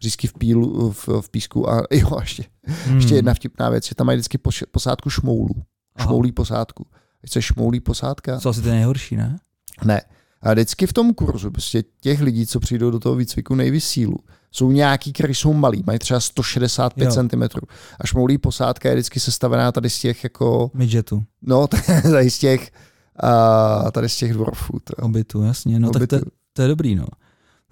[0.02, 2.44] řízky v, pílu, v, v písku a jo, ještě,
[2.86, 2.96] Hmm.
[2.96, 4.38] ještě jedna vtipná věc, že tam mají vždycky
[4.72, 5.56] posádku šmoulů.
[6.02, 6.86] Šmoulí posádku.
[7.36, 8.40] Je šmoulí posádka?
[8.40, 9.38] Co asi to nejhorší, ne?
[9.86, 10.02] Ne.
[10.42, 14.16] A vždycky v tom kurzu, prostě těch lidí, co přijdou do toho výcviku nejvíc sílu,
[14.52, 17.12] jsou nějaký, kteří jsou malí, mají třeba 165 Jo.
[17.12, 17.44] cm.
[18.00, 21.68] A šmoulí posádka je vždycky sestavená tady z těch jako, Midgetu, no
[22.12, 22.72] tady z těch,
[23.24, 24.80] a tady z těch dwarfů.
[24.84, 25.80] To, obytu, jasně.
[25.80, 26.32] No tak to, Obytu.
[26.54, 27.06] to je dobrý, no.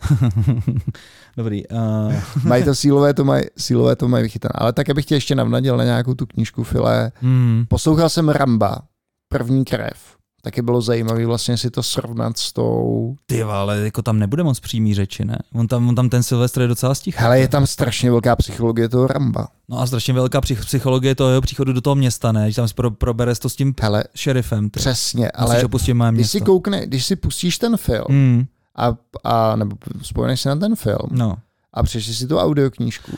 [1.37, 1.67] dobrý.
[1.67, 4.51] Uh, Mají to sílové, to mají, sílové to mají vychytané.
[4.55, 7.11] Ale tak bych tě ještě navnadil na nějakou tu knížku File.
[7.21, 7.65] hmm.
[7.69, 8.81] Poslouchal jsem Ramba,
[9.29, 10.17] první krev.
[10.41, 13.15] Taky bylo zajímavé vlastně si to srovnat s tou...
[13.25, 15.37] Ty ale jako tam nebude moc přímý řeči, ne?
[15.53, 17.17] On tam, on tam ten Silvestr je docela stichý.
[17.19, 19.47] Hele, je tam strašně velká psychologie toho Ramba.
[19.69, 22.51] No a strašně velká psych- psychologie toho jeho příchodu do toho města, ne?
[22.51, 24.69] Že tam pro, probere to s tím Hele, šerifem.
[24.69, 24.79] Ty.
[24.79, 26.37] přesně, Ale ale opustit moje když město.
[26.37, 28.45] si koukne, když si pustíš ten film Hmm.
[28.75, 31.35] a, a nebo spojeneš si na ten film No.
[31.73, 33.11] a přečteš si tu audioknížku,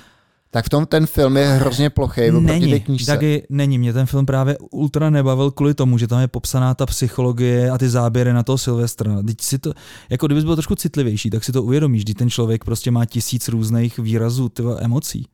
[0.51, 3.11] tak v tom ten film je hrozně plochý oproti té Není, knížce.
[3.11, 3.77] taky není.
[3.77, 7.77] Mě ten film právě ultra nebavil kvůli tomu, že tam je popsaná ta psychologie a
[7.77, 9.23] ty záběry na toho Silvestra.
[9.23, 9.73] Teď si to,
[10.09, 13.47] jako kdybys byl trošku citlivější, tak si to uvědomíš, že ten člověk prostě má tisíc
[13.47, 15.25] různých výrazů, tyva, emocí.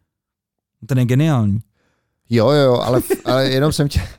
[0.87, 1.59] Ten je geniální.
[2.29, 4.01] Jo, jo, ale, ale jenom jsem tě...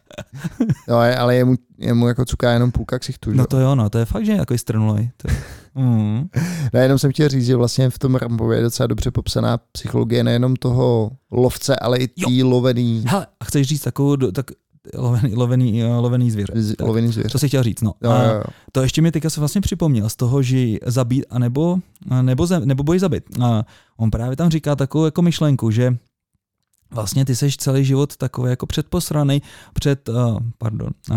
[0.88, 3.30] No, ale jemu, jemu jako cuká jenom půlka ksichtu?
[3.32, 5.10] No to jo, no, to je fakt, že je takový strnulej.
[5.16, 5.36] To je.
[5.74, 6.28] Mm.
[6.74, 10.24] No, jenom jsem chtěl říct, že vlastně v tom Rambově je docela dobře popsaná psychologie
[10.24, 14.46] nejenom toho lovce, ale i tý lovený, Hele, a chceš říct takovou, tak
[14.94, 16.52] lovený, lovený, eh, lovený zvěře.
[16.56, 17.32] z- Tak, lovený zvěř.
[17.32, 17.92] to si chtěl říct, no.
[18.04, 18.42] Jo, jo, jo.
[18.72, 21.78] To ještě mi teďka se vlastně připomněl z toho, že zabít a nebo,
[22.22, 23.24] nebo, zem, nebo boj zabit.
[23.42, 23.64] A
[23.96, 25.96] on právě tam říká takovou jako myšlenku, že
[26.90, 31.16] vlastně ty seš celý život takový jako předposraný před, uh, pardon, uh,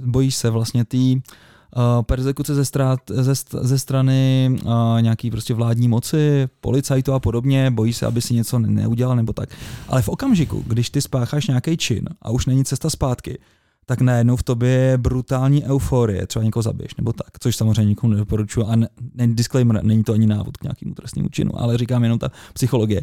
[0.00, 5.88] bojíš se vlastně tý uh, persekuce ze, strát, ze, ze strany uh, nějaký prostě vládní
[5.88, 9.48] moci, policajtu a podobně, bojíš se, aby si něco ne- neudělal nebo tak.
[9.88, 13.38] Ale v okamžiku, když ty spácháš nějaký čin a už není cesta zpátky,
[13.86, 18.12] tak najednou v tobě je brutální euforie, třeba někoho zabiješ nebo tak, což samozřejmě nikomu
[18.12, 22.02] nedoporučuji a ne, ne, disclaimer, není to ani návod k nějakému trestnému činu, ale říkám
[22.02, 23.02] jenom ta psychologie.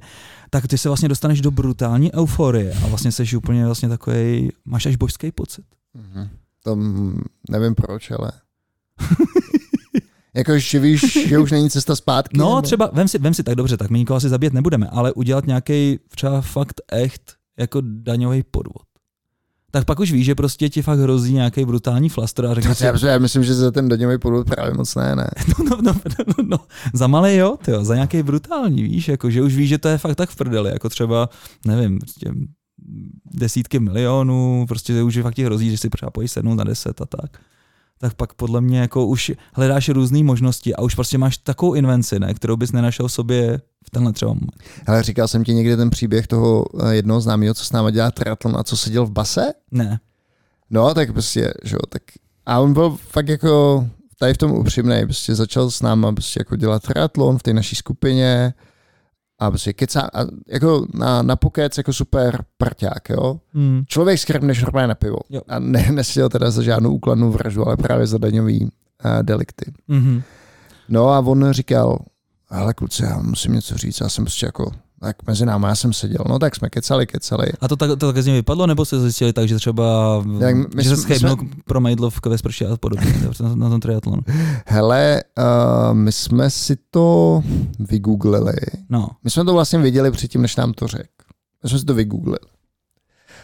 [0.49, 4.85] Tak ty se vlastně dostaneš do brutální euforie a vlastně seš úplně vlastně takový, máš
[4.85, 5.65] až božský pocit.
[5.93, 6.29] Mhm.
[6.63, 6.77] To
[7.49, 8.31] nevím proč, ale...
[10.33, 12.37] jako, že víš, že už není cesta zpátky?
[12.37, 12.61] No nebo?
[12.61, 15.47] třeba, vem si, vem si tak dobře, tak my nikoho asi zabít nebudeme, ale udělat
[15.47, 18.90] nějaký třeba fakt echt jako daňový podvod.
[19.71, 22.85] Tak pak už víš, že prostě ti fakt hrozí nějaký brutální flaster a řekneš si,
[22.85, 25.29] Já, já myslím, že za ten daňový podvod právě moc ne, ne.
[25.59, 25.93] No, no, no,
[26.37, 26.57] no, no,
[26.93, 29.97] za malý jo, tyjo, za nějaký brutální, víš, jako, že už víš, že to je
[29.97, 31.29] fakt tak v prdeli, jako třeba,
[31.65, 32.31] nevím, prostě
[33.33, 37.05] desítky milionů, prostě už fakt ti hrozí, že si třeba pojíš sednout na deset a
[37.05, 37.37] tak.
[37.99, 42.19] Tak pak podle mě jako už hledáš různé možnosti a už prostě máš takovou invenci,
[42.19, 44.53] ne, kterou bys nenašel v sobě v tenhle třeba moment.
[44.87, 48.11] Ale říkal jsem ti někdy ten příběh toho eh, jednoho známého, co s náma dělá
[48.11, 49.53] triatlon a co seděl v base?
[49.71, 49.99] Ne.
[50.69, 52.01] No, tak prostě, že jo, tak
[52.45, 53.85] a on byl fakt jako
[54.19, 57.75] tady v tom upřímný, prostě začal s náma prostě jako dělat triatlon v té naší
[57.75, 58.53] skupině
[59.39, 63.39] a prostě kecá, a jako na, na pokec jako super prťák, jo.
[63.53, 63.83] Hmm.
[63.87, 65.17] Člověk s kterým než normálně na pivo.
[65.29, 65.41] Jo.
[65.47, 68.69] A ne, neseděl teda za žádnou úkladnou vraždu, ale právě za daňový uh,
[69.21, 69.71] delikty.
[69.89, 70.21] Mm-hmm.
[70.89, 71.99] No a on říkal,
[72.51, 75.93] ale kluci, já musím něco říct, já jsem prostě jako, tak mezi náma, já jsem
[75.93, 77.47] seděl, no tak jsme kecali, kecali.
[77.61, 80.55] A to tak, to tak z něj vypadlo, nebo se zjistili tak, že třeba, Tak
[80.55, 83.79] my že se jsme- my schejbnul pro majdlov ve sprše a podobně na, na tom
[83.79, 84.21] triatlonu.
[84.65, 87.43] Hele, uh, my jsme si to
[87.79, 88.53] vygooglili.
[88.89, 91.05] No, My jsme to vlastně viděli předtím, než nám to řekl.
[91.63, 92.37] My jsme si to vygooglili.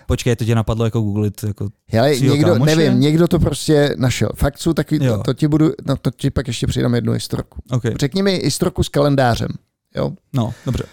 [0.08, 2.76] Počkej, to tě napadlo jako googlit, jako Hele, někdo, kámoše?
[2.76, 4.30] nevím, někdo to prostě našel.
[4.36, 5.18] Fakt jsou taky, Jo.
[5.18, 7.62] to, to, ti budu, no, to ti pak ještě přidám jednu historku.
[7.72, 9.50] OK, Řekni mi historku s kalendářem.
[9.96, 10.12] Jo?
[10.34, 10.84] no, dobře.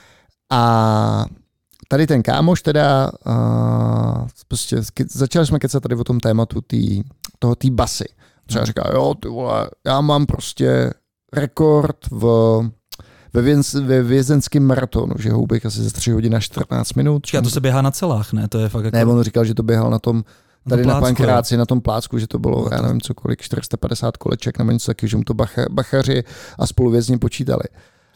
[0.53, 1.25] A
[1.89, 4.77] tady ten kámoš teda, uh, prostě
[5.11, 7.03] začali jsme kecat tady o tom tématu tý,
[7.39, 8.05] toho tý basy.
[8.47, 10.93] Třeba říká, jo, ty vole, já mám prostě
[11.33, 12.25] rekord v,
[13.35, 17.23] ve, věz, ve vězenském maratonu, že houbek asi za 3 hodiny a 14 minut.
[17.23, 18.49] Počkej, a to se běhá na celách, ne?
[18.49, 18.97] To je fakt jako...
[18.97, 21.81] Ne, on říkal, že to běhal na tom, na tady na plácku, Pankráci, na tom
[21.81, 25.17] plácku, že to bylo, No já nevím co kolik, 450 koleček nebo něco taky, že
[25.17, 26.25] mu to bacha, bachaři
[26.59, 27.65] a spoluvězni počítali.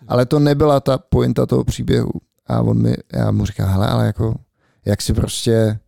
[0.08, 2.10] Ale to nebyla ta pointa toho příběhu.
[2.46, 4.34] A on mi, já mu říkám, hele, ale jako,
[4.84, 5.78] jak si prostě,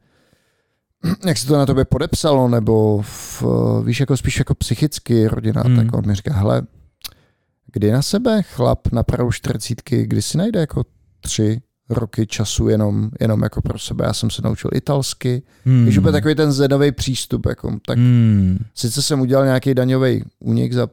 [1.26, 3.44] jak se to na tobě podepsalo, nebo v,
[3.84, 5.76] víš, jako spíš jako psychicky rodina, hmm.
[5.76, 6.62] tak on mi říká, hele,
[7.72, 10.84] kdy na sebe chlap na pravou čtyřicítky, kdy si najde jako
[11.20, 14.04] tři roky času jenom, jenom jako pro sebe.
[14.04, 15.42] Já jsem se naučil italsky.
[15.64, 15.82] Hmm.
[15.82, 18.58] Když úplně takový ten zedový přístup, jako, tak Hmm.
[18.74, 20.88] sice jsem udělal nějaký daňový únik za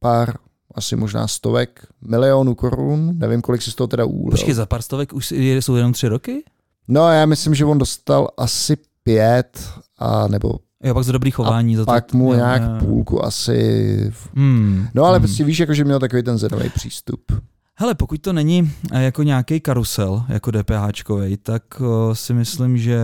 [0.00, 0.34] pár,
[0.74, 4.30] asi možná stovek milionů korun, nevím, kolik si z toho teda úlil.
[4.30, 6.44] Počkej, za pár stovek už jsou jenom tři roky?
[6.88, 11.76] No já myslím, že on dostal asi pět, a nebo Jo, pak za dobrý chování.
[11.76, 12.86] za to, pak mu jo, nějak jo.
[12.86, 14.12] půlku asi.
[14.34, 14.88] Hmm.
[14.94, 15.26] No ale hmm.
[15.26, 17.32] prostě víš, jako, že měl takový ten zedový přístup.
[17.80, 23.00] Hele, pokud to není eh, jako nějaký karusel, jako DPHčkovej, tak o, si myslím, že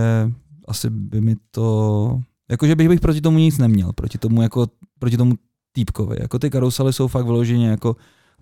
[0.67, 2.21] asi by mi to...
[2.49, 4.67] Jakože bych, bych proti tomu nic neměl, proti tomu jako,
[4.99, 5.33] proti tomu
[5.71, 6.17] týpkovi.
[6.19, 7.95] Jako ty karusely jsou fakt vyloženě jako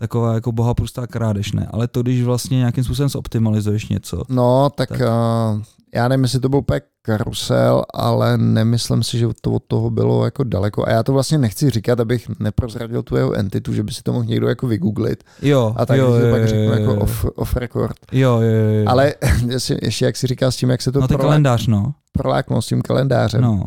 [0.04, 1.68] taková jako bohapustá krádež, ne?
[1.72, 4.24] Ale to, když vlastně nějakým způsobem zoptimalizuješ něco.
[4.30, 5.00] No, tak, Tak.
[5.00, 5.62] Uh,
[5.96, 10.26] já nevím, jestli to byl úplně karusel, ale nemyslím si, že to od toho bylo
[10.26, 10.88] jako daleko.
[10.88, 14.14] A já to vlastně nechci říkat, abych neprozradil tu jeho entitu, že by si to
[14.14, 15.24] mohl někdo jako vygooglit.
[15.42, 17.00] Jo, A tak jo, jo, pak řeknu jo, jako jo.
[17.00, 17.96] off, off record.
[18.12, 18.86] Jo, jo, jo, jo.
[18.88, 19.14] Ale
[19.48, 21.94] jestli, ještě jak si říkal s tím, jak se to no prolák- kalendář, no.
[22.12, 23.56] proláklo s tím kalendářem, no.
[23.56, 23.64] No,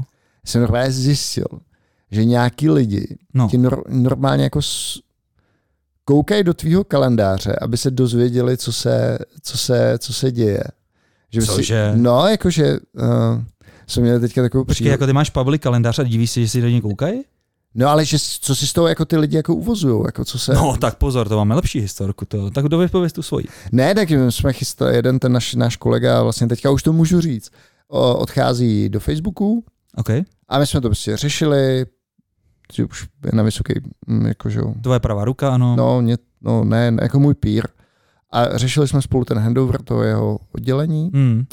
[0.46, 1.46] jsem normálně zjistil,
[2.11, 3.49] že nějaký lidi no.
[3.49, 5.01] ti nor- normálně jako s-
[6.09, 10.64] koukají do tvýho kalendáře, aby se dozvěděli, co se, co se, co se děje.
[11.33, 11.92] Že Cože?
[11.95, 13.42] Si, no, jakože uh,
[13.87, 16.61] jsme měli teďka takovou Počkej, jako ty máš public kalendář a divíš se, že si
[16.61, 17.23] do něj koukají?
[17.75, 20.55] No ale že, co si z toho jako ty lidi jako uvozujou, jako co se...
[20.55, 22.25] No, tak pozor, to máme lepší historku.
[22.25, 22.51] To.
[22.51, 23.45] Tak kdo vypověz tu svoji.
[23.73, 27.51] Ne, tak jsme chystali, jeden ten náš, náš kolega, vlastně teďka už to můžu říct,
[27.88, 29.64] odchází do Facebooku
[29.97, 30.11] OK,
[30.49, 31.87] a my jsme to prostě řešili,
[32.72, 33.72] že už je na vysoký,
[34.07, 35.76] mm, jakože, tvoje pravá ruka, ano.
[35.76, 37.64] no, mě, no ne, ne, jako můj pír.
[38.33, 41.44] A řešili jsme spolu ten handover toho jeho oddělení Hmm.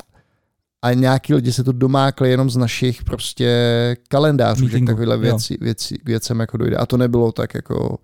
[0.82, 3.50] a nějaký lidi se to domákli jenom z našich prostě
[4.08, 5.22] kalendářů, že Meetingu, k takovýhle jo.
[5.22, 6.78] věci, věci, věcem jako dojde.
[6.78, 7.98] A to nebylo tak jako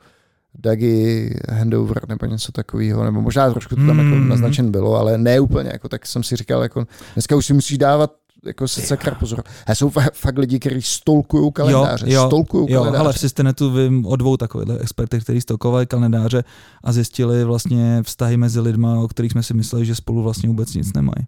[0.60, 4.00] Dagi handover nebo něco takového, nebo možná trošku to tam Mm.
[4.00, 7.54] jako naznačen bylo, ale ne úplně, jako tak jsem si říkal, jako dneska už si
[7.54, 8.12] musíš dávat
[8.46, 9.44] jako se sakra pozor.
[9.68, 13.04] A jsou fakt, lidi, kteří stolkují kalendáře, jo, stolkují Jo, kalendáře.
[13.04, 16.44] ale v Systenetu vím o dvou takových expertech, kteří stokovali kalendáře
[16.84, 20.74] a zjistili vlastně vztahy mezi lidma, o kterých jsme si mysleli, že spolu vlastně vůbec
[20.74, 21.28] nic nemají.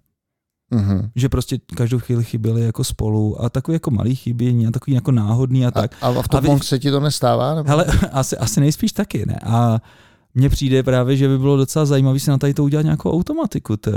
[0.74, 1.10] Mhm.
[1.16, 5.12] Že prostě každou chvíli chyběli jako spolu a takový jako malý chybění a takový jako
[5.12, 5.92] náhodný a tak.
[6.02, 7.56] A, a v tom A vy- se ti to nestává?
[7.56, 7.70] Nebo?
[7.70, 9.40] Hele, asi, asi nejspíš taky, ne?
[9.46, 9.80] A
[10.36, 13.78] mně přijde právě, že by bylo docela zajímavé si na tady to udělat nějakou automatiku.
[13.78, 13.92] To.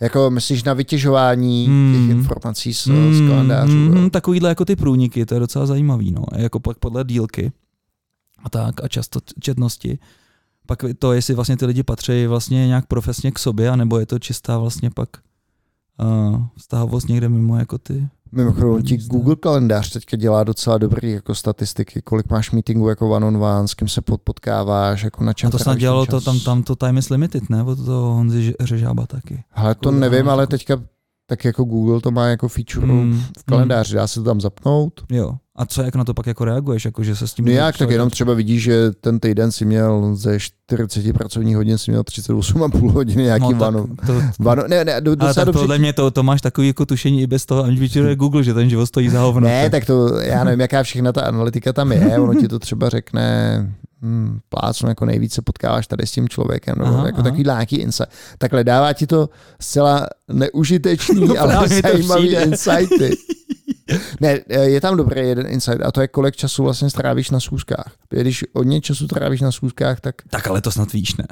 [0.00, 1.94] Jako myslíš na vytěžování Hmm.
[2.08, 3.76] těch informací z, z kalendářů?
[3.76, 3.92] jo?
[3.94, 6.24] mm, takovýhle jako ty průniky, to je docela zajímavý, no.
[6.36, 7.52] Jako pak podle dílky
[8.44, 9.98] a tak a často četnosti.
[10.66, 14.18] Pak to, jestli vlastně ty lidi patří vlastně nějak profesně k sobě, anebo je to
[14.18, 15.08] čistá vlastně pak
[16.00, 18.08] uh, vztahovost někde mimo jako ty.
[18.32, 18.96] Mimochodem, ti.
[18.96, 23.68] Google kalendář teďka dělá docela dobrý jako statistiky, kolik máš meetingů jako one on one,
[23.68, 26.76] s kým se potkáváš, jako na čem A to snad dělalo to tam, tam to
[26.76, 27.62] time is limited, ne?
[27.62, 29.44] Od toho Honzy Ž- Řežába taky.
[29.50, 30.76] Hele, to Google nevím, ale jako- teďka
[31.30, 34.92] tak jako Google to má jako feature Mm, v kalendáři, dá se to tam zapnout.
[35.10, 35.32] jo.
[35.56, 36.84] A co, jak na to pak jako reaguješ?
[36.84, 39.64] Jako, že se s tím No jak, tak jenom třeba vidíš, že ten týden si
[39.64, 44.84] měl ze 40 pracovních hodin si měl 38,5 hodiny nějaký no, tak to, vano ne,
[44.84, 47.46] ne, do, ale tak dobře podle mě to, to máš takový jako tušení i bez
[47.46, 49.48] toho, aniž řekl Google, že ten život stojí za hovno.
[49.48, 52.88] Ne, tak to, já nevím, jaká všechna ta analytika tam je, ono ti to třeba
[52.88, 57.24] řekne, hmm, plácnu, jako nejvíce potkáváš tady s tím člověkem, nebo Aha, jako aha.
[57.24, 58.12] takový nějaký insight.
[58.38, 59.28] Takhle dává ti to
[59.60, 63.16] zcela neužitečný, No, ale zajímavý insighty.
[64.20, 67.92] Ne, je tam dobrý jeden insight a to je, kolik času vlastně strávíš na schůzkách.
[68.10, 71.26] Když hodně času trávíš na schůzkách, tak Tak ale to snad víš, ne?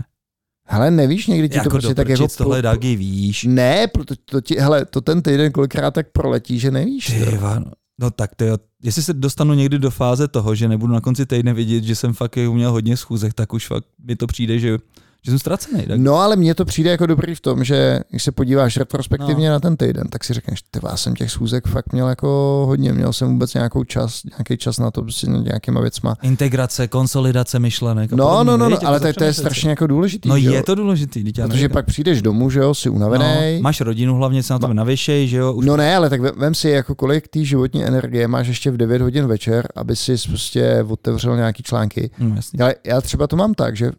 [0.66, 2.28] hele, nevíš někdy ti jako to prostě tak jako...
[2.28, 3.44] tohle dagy víš.
[3.48, 7.06] Ne, proto to ti, hele, to ten týden kolikrát tak proletí, že nevíš.
[7.06, 7.70] Ty, to.
[8.00, 11.26] No tak to jo, jestli se dostanu někdy do fáze toho, že nebudu na konci
[11.26, 14.58] týdne vidět, že jsem fakt jako měl hodně schůzek, tak už fakt mi to přijde,
[14.58, 14.78] že,
[15.26, 15.82] že jsem ztracený.
[15.82, 15.98] Tak?
[15.98, 19.52] No ale mně to přijde jako dobrý v tom, že když se podíváš retrospektivně no.
[19.52, 22.28] na ten týden, tak si řekneš, ty já jsem těch schůzek fakt měl jako
[22.66, 26.16] hodně, měl jsem vůbec nějakou čas, nějaký čas na to prostě nad nějakýma věcma.
[26.22, 28.12] Integrace, konsolidace myšlenek.
[28.12, 29.40] No, podobně, no, no, no ale tak to je si.
[29.40, 30.28] strašně jako důležitý.
[30.28, 30.52] No že jo?
[30.52, 31.42] je to důležitý, dítě.
[31.42, 31.72] Protože neříkám.
[31.72, 33.24] pak přijdeš domů, že jo, jsi unavený.
[33.24, 35.52] no, máš rodinu hlavně, se na tebe navěšej, že jo?
[35.52, 38.70] Už No ne, ale tak ve- vem si, jako kolik té životní energie máš ještě
[38.70, 42.10] v 9 hodin večer, aby si prostě otevřel nějaký články.
[42.18, 42.60] No, jasný.
[42.60, 43.90] Ale já třeba to mám tak, že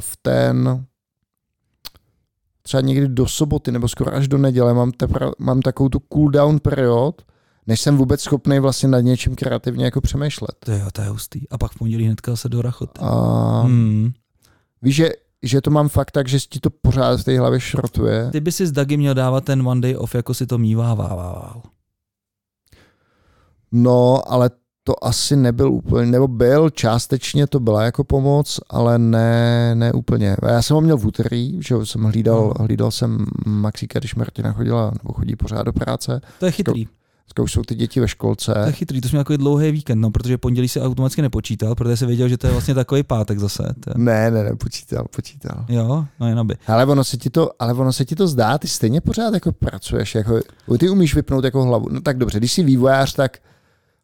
[0.00, 0.86] v ten
[2.62, 6.30] třeba někdy do soboty nebo skoro až do neděle mám, tepra, mám takovou tu cool
[6.30, 7.22] down period,
[7.66, 10.56] než jsem vůbec schopný vlastně nad něčím kreativně jako přemýšlet.
[10.64, 11.48] To jo, to je hustý.
[11.50, 13.00] A pak v pondělí hnedka se do rachoty.
[13.00, 14.12] A Hmm.
[14.82, 15.10] víš, že,
[15.42, 18.28] že to mám fakt tak, že ti to pořád v té hlavě šrotuje.
[18.32, 21.62] Ty by si s Dagi měl dávat ten one day off, jako si to mívával.
[23.72, 24.50] No, ale
[24.84, 30.36] to asi nebyl úplně, nebo byl, částečně to byla jako pomoc, ale ne, ne úplně.
[30.48, 32.64] Já jsem ho měl v úterý, že jsem hlídal, No.
[32.64, 36.20] hlídal jsem Maxíka, když Martina chodila, nebo chodí pořád do práce.
[36.38, 36.84] To je chytrý.
[37.26, 38.52] Dneska už jsou ty děti ve školce.
[38.54, 41.96] To je chytrý, to jsme takový dlouhý víkend, no, protože pondělí si automaticky nepočítal, protože
[41.96, 43.62] si věděl, že to je vlastně takový pátek zase.
[43.80, 43.94] To je...
[43.96, 45.64] Ne, ne, ne, počítal, počítal.
[45.68, 46.54] Jo, no jen aby.
[46.66, 49.52] Ale ono se ti to, ale ono se ti to zdá, ty stejně pořád jako
[49.52, 50.40] pracuješ, jako,
[50.78, 51.88] ty umíš vypnout jako hlavu.
[51.90, 53.38] No tak dobře, když jsi vývojář, tak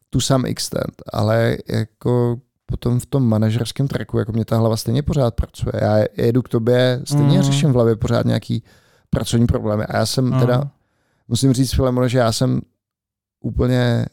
[0.09, 5.01] tu sam extent, ale jako potom v tom manažerském tracku, jako mě ta hlava stejně
[5.03, 5.73] pořád pracuje.
[5.81, 7.43] Já jedu k tobě, stejně Mhm.
[7.43, 8.63] řeším v hlavě pořád nějaký
[9.09, 9.83] pracovní problémy.
[9.85, 10.39] A já jsem Mhm.
[10.39, 10.63] teda,
[11.27, 12.61] musím říct, Filemone, že já jsem
[13.43, 14.05] úplně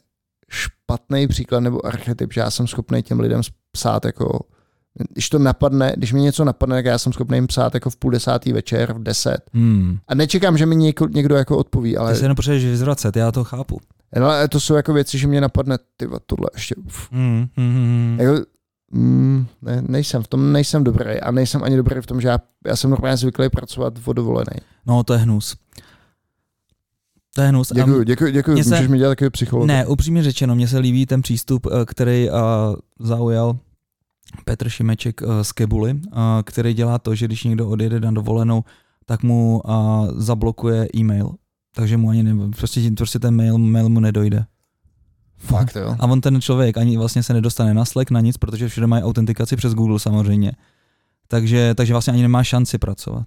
[0.48, 3.40] špatný příklad nebo archetyp, že já jsem schopný těm lidem
[3.72, 4.40] psát jako
[5.12, 7.96] když to napadne, když mi něco napadne, tak já jsem schopný jim psát jako v
[7.96, 9.38] půl desátý večer, v deset.
[9.52, 9.98] Hmm.
[10.08, 13.32] A nečekám, že mi někdo, někdo jako odpoví, ale Ty se jenom potřebuješ vyzvracet, já
[13.32, 13.80] to chápu.
[14.20, 16.74] No, ale to jsou jako věci, že mě napadne, ty tohle ještě.
[16.74, 17.12] Uf.
[17.12, 17.46] Hmm.
[17.56, 17.74] Hmm.
[17.74, 18.18] hmm.
[18.20, 18.44] Jako,
[18.90, 22.38] mm, ne, nejsem v tom, nejsem dobrý a nejsem ani dobrý v tom, že já,
[22.66, 24.60] já jsem normálně zvyklý pracovat v dovolený.
[24.86, 25.56] No, to je hnus.
[27.34, 27.72] To je hnus.
[27.74, 29.66] Děkuji, děkuji, děkuji, se- můžeš mi dělat takový psycholog.
[29.66, 32.36] Ne, upřímně řečeno, mně se líbí ten přístup, eh, který uh,
[33.00, 33.58] zaujal
[34.44, 38.64] Petr Šimeček uh, z Kebuly, uh, který dělá to, že když někdo odjede na dovolenou,
[39.06, 41.30] tak mu uh, zablokuje e-mail.
[41.76, 44.44] Takže mu ani ne, prostě, prostě ten mail, mail mu nedojde.
[45.38, 45.96] Fakt, jo.
[45.98, 49.02] A on ten člověk ani vlastně se nedostane na Slack, na nic, protože všude mají
[49.04, 50.52] autentikaci přes Google samozřejmě.
[51.28, 53.24] Takže, takže vlastně ani nemá šanci pracovat.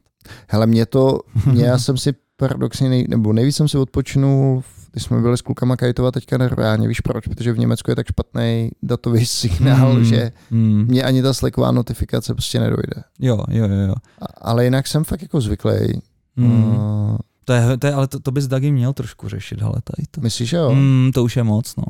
[0.48, 5.04] Hele, mě to, mě já jsem si paradoxně, nej, nebo nejvíc jsem si odpočinul, když
[5.04, 8.70] jsme byli s klukama kajtovat teďka nerválně, víš proč, protože v Německu je tak špatný
[8.84, 10.04] datový signál, Hmm.
[10.04, 10.86] že Hmm.
[10.88, 13.04] mě ani ta Slacková notifikace prostě nedojde.
[13.20, 13.88] Jo, jo, jo.
[13.88, 13.94] jo.
[14.22, 16.02] A, ale jinak jsem fakt jako zvyklý.
[16.38, 16.64] Hmm.
[16.64, 17.18] Uh,
[17.50, 20.22] To je, to je, ale to, to bys Dagi měl trošku řešit, hele, tady to.
[20.22, 20.70] myslíš, že jo?
[20.70, 21.84] Hmm, to už je moc, no.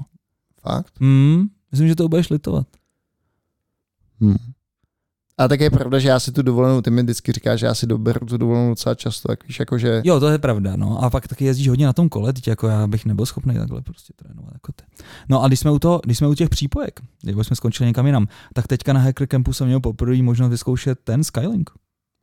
[0.62, 0.94] Fakt?
[1.00, 2.68] Hmm, myslím, že to budeš litovat.
[4.22, 4.38] Hmm.
[5.38, 7.74] A tak je pravda, že já si tu dovolenou, ty mi vždycky říkáš, že já
[7.74, 10.02] si doberu tu dovolenou docela často, tak víš, jako že...
[10.06, 11.04] Jo, to je pravda, no.
[11.04, 13.82] A pak taky jezdíš hodně na tom kole, teď jako já bych nebyl schopný takhle
[13.82, 14.84] prostě trénovat jako ty.
[15.30, 18.06] No a když jsme u, toho, když jsme u těch přípojek, když jsme skončili někam
[18.06, 21.70] jinam, tak teďka na Hacker Campu jsem měl poprvé možnost vyzkoušet ten Skylink.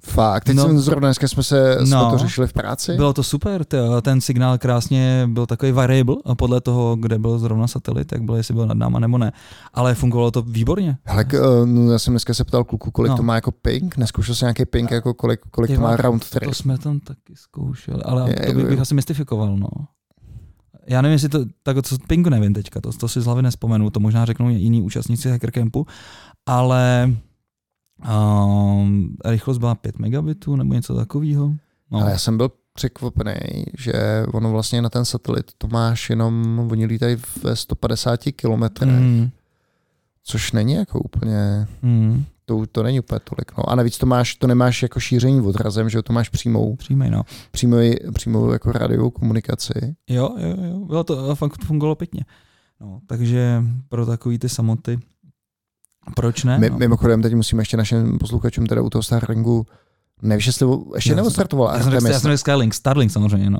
[0.04, 0.62] Fakt, teď No.
[0.62, 2.10] jsem zrovna dneska jsme se jsme No.
[2.10, 2.96] to řešili v práci.
[2.96, 3.64] Bylo to super,
[4.02, 8.34] ten signál krásně byl takový variable a podle toho, kde byl zrovna satelit, jak byl,
[8.34, 9.32] jestli byl nad náma nebo ne.
[9.74, 10.96] Ale fungovalo to výborně.
[11.04, 13.16] Hele, eh, no, já jsem dneska se ptal kluku, kolik No.
[13.16, 16.48] to má jako ping, neskoušel jsem nějaký ping, jako kolik, kolik to má round trip.
[16.48, 19.68] To jsme tam taky zkoušeli, ale Je, to bych, bych asi mystifikoval, no.
[20.88, 23.90] Já nevím, jestli to, tak co pingu nevím teďka, to, to si z hlavy nespomenu,
[23.90, 25.86] to možná řeknou jiní účastníci Hacker Campu,
[26.46, 27.10] ale
[28.04, 31.52] um, rychlost byla 5 megabitů nebo něco takového.
[31.90, 31.98] No.
[31.98, 33.92] Ale já jsem byl překvapený, že
[34.32, 39.30] ono vlastně na ten satelit to máš jenom, oni lítají ve 150 kilometrech, mm,
[40.22, 43.56] což není jako úplně, mm, to, to není úplně tolik.
[43.58, 43.70] No.
[43.70, 47.22] A navíc to máš, to nemáš jako šíření odrazem, že to máš přímou, přímej, no.
[47.50, 47.78] přímou,
[48.14, 49.96] přímou jako rádiovou komunikaci.
[50.08, 52.24] Jo, jo, jo, bylo to, fakt fungovalo pěkně.
[52.80, 54.98] No, takže pro takový ty samoty,
[56.14, 56.58] proč ne?
[56.58, 56.78] My, no.
[56.78, 59.66] mimochodem, teď musíme ještě našim posluchačům teda u toho Starlingu,
[60.22, 62.22] nevíš, jestli ještě Já jsem- neodstartoval já jsem řekl, já Artemis.
[62.22, 63.58] jsem řekl Skylink, Starlink samozřejmě, no.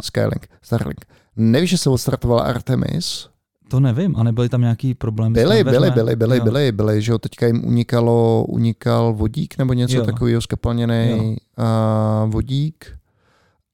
[0.00, 1.04] Skylink, Starlink.
[1.36, 3.28] Nevíš, jestli odstartoval Artemis?
[3.70, 5.34] To nevím, a nebyly tam nějaký problémy?
[5.34, 6.44] Byly, byly, byly, byly, Jo.
[6.44, 10.04] byly, byly, že jo, teďka jim unikalo, unikal vodík nebo něco Jo.
[10.04, 12.86] takového, skapalněný uh, vodík.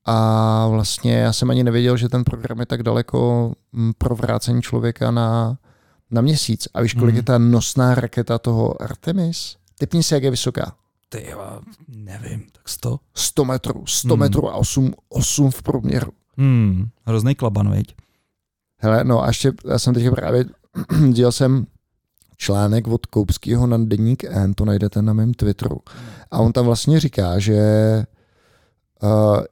[0.07, 3.52] A vlastně já jsem ani nevěděl, že ten program je tak daleko
[3.98, 5.59] pro vrácení člověka na,
[6.11, 6.69] na měsíc.
[6.75, 7.17] A víš, kolik Mhm.
[7.17, 9.57] je ta nosná raketa toho Artemis?
[9.79, 10.75] Typni si, jak je vysoká.
[11.09, 12.98] Ty jo, nevím, tak 100?
[13.15, 14.21] 100 metrů, 100 Mhm.
[14.21, 16.13] metrů a 8, 8 v průměru.
[16.38, 17.94] Hmm, hrozný klaban, veď?
[18.79, 20.44] Hele, no a ještě, já jsem teď právě,
[21.13, 21.67] dělal jsem
[22.37, 25.81] článek od Koupského na Deník N, to najdete na mém Twitteru.
[26.31, 27.57] A on tam vlastně říká, že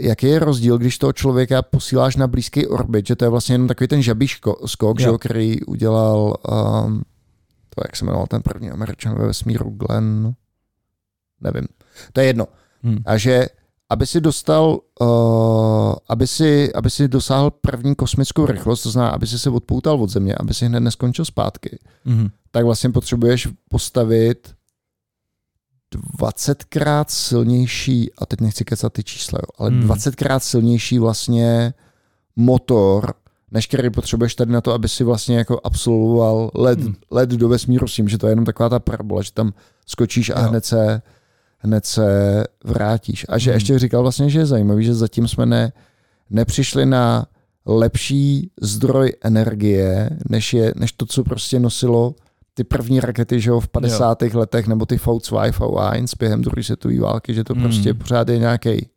[0.00, 3.68] jaký je rozdíl, když toho člověka posíláš na blízký orbit, že to je vlastně jenom
[3.68, 5.12] takový ten žabý ško- skok, že Jo.
[5.12, 6.34] jo, který udělal,
[6.86, 7.02] um,
[7.74, 10.34] to jak se jmenoval ten první američan ve vesmíru, Glenn,
[11.40, 11.68] nevím,
[12.12, 12.46] to je jedno.
[12.82, 12.98] Hmm.
[13.06, 13.46] A že
[13.90, 19.26] aby si dostal, uh, aby, si, aby si dosáhl první kosmickou rychlost, to znamená, aby
[19.26, 22.28] si se odpoutal od Země, aby si hned neskončil zpátky, Mhm.
[22.50, 24.54] tak vlastně potřebuješ postavit
[25.94, 29.90] 20krát silnější, a teď nechci kecat ty čísla, jo, ale Hmm.
[29.90, 31.74] 20krát silnější vlastně
[32.36, 33.14] motor,
[33.50, 36.94] než který potřebuješ tady na to, aby si vlastně jako absolvoval let, Hmm.
[37.10, 39.52] let do vesmíru s tím, že to je jenom taková ta parabola, že tam
[39.86, 40.48] skočíš a Jo.
[40.48, 41.02] hned se,
[41.58, 42.04] hned se
[42.64, 43.26] vrátíš.
[43.28, 43.56] A že Hmm.
[43.56, 45.72] ještě říkal vlastně, že je zajímavý, že zatím jsme ne,
[46.30, 47.26] nepřišli na
[47.66, 52.14] lepší zdroj energie, než, je, než to, co prostě nosilo
[52.54, 54.22] ty první rakety, že jo, v 50.
[54.22, 54.38] Jo.
[54.38, 57.62] letech, nebo ty V2, V1 během druhé světové války, že to mm.
[57.62, 58.88] prostě pořád je nějaký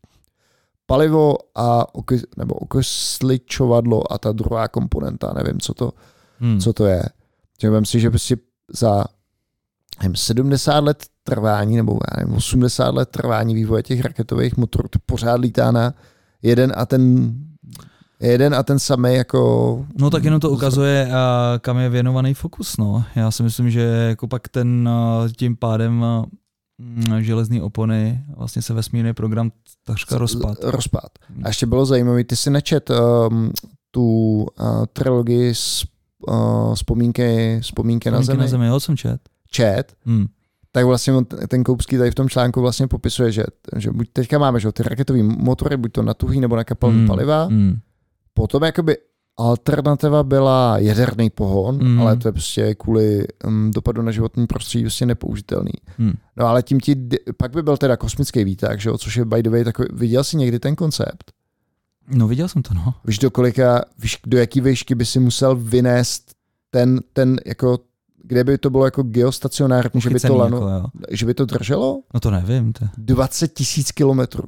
[0.85, 5.91] palivo a okys, nebo okysličovadlo a ta druhá komponenta, nevím, co to,
[6.39, 6.59] hmm.
[6.59, 7.03] co to je.
[7.61, 8.37] Že vím si, že prostě
[8.73, 9.05] za
[10.01, 15.39] nevím, 70 let trvání, nebo nevím, 80 let trvání vývoje těch raketových motorů, to pořád
[15.39, 15.93] lítá na
[16.41, 17.33] jeden a ten
[18.27, 19.85] jeden a ten samý jako...
[19.99, 21.09] No tak jenom to ukazuje,
[21.61, 22.77] kam je věnovaný fokus.
[22.77, 23.03] No.
[23.15, 24.89] Já si myslím, že jako pak ten
[25.37, 26.05] tím pádem
[26.77, 29.51] Mm, železné opony, vlastně se vesmírný program
[29.83, 30.57] takřka rozpad.
[30.63, 31.09] Rozpad.
[31.43, 33.51] A ještě bylo zajímavé, ty si nečet um,
[33.91, 34.03] tu
[34.59, 35.85] uh, trilogii z,
[36.27, 38.39] uh, vzpomínky, vzpomínky na zemi.
[38.39, 39.21] na zemi, jo, jsem čet.
[39.51, 39.93] Čet.
[40.05, 40.25] Hmm.
[40.71, 41.13] Tak vlastně
[41.47, 43.43] ten Koupský tady v tom článku vlastně popisuje, že,
[43.77, 46.97] že buď teďka máme že, ty raketové motory, buď to na tuhý nebo na kapalný
[46.97, 47.07] hmm.
[47.07, 47.79] paliva, hmm.
[48.35, 48.97] Potom jakoby
[49.37, 52.01] Alternativa byla jaderný pohon, mm.
[52.01, 55.71] ale to je prostě kvůli um, dopadu na životní prostředí prostě nepoužitelný.
[55.97, 56.13] Mm.
[56.37, 56.95] No ale tím ti,
[57.37, 60.23] pak by byl teda kosmický výtah, že jo, což je by the way takový, viděl
[60.23, 61.31] jsi někdy ten koncept?
[62.07, 62.93] No viděl jsem to, no.
[63.05, 66.31] Víš do kolika, víš do jaký výšky by si musel vynést
[66.69, 67.79] ten, ten jako
[68.23, 72.01] kde by to bylo jako geostacionární, že by to lano, jako, že by to drželo?
[72.13, 72.73] No to nevím.
[72.73, 72.85] To...
[72.97, 74.47] 20 tisíc kilometrů.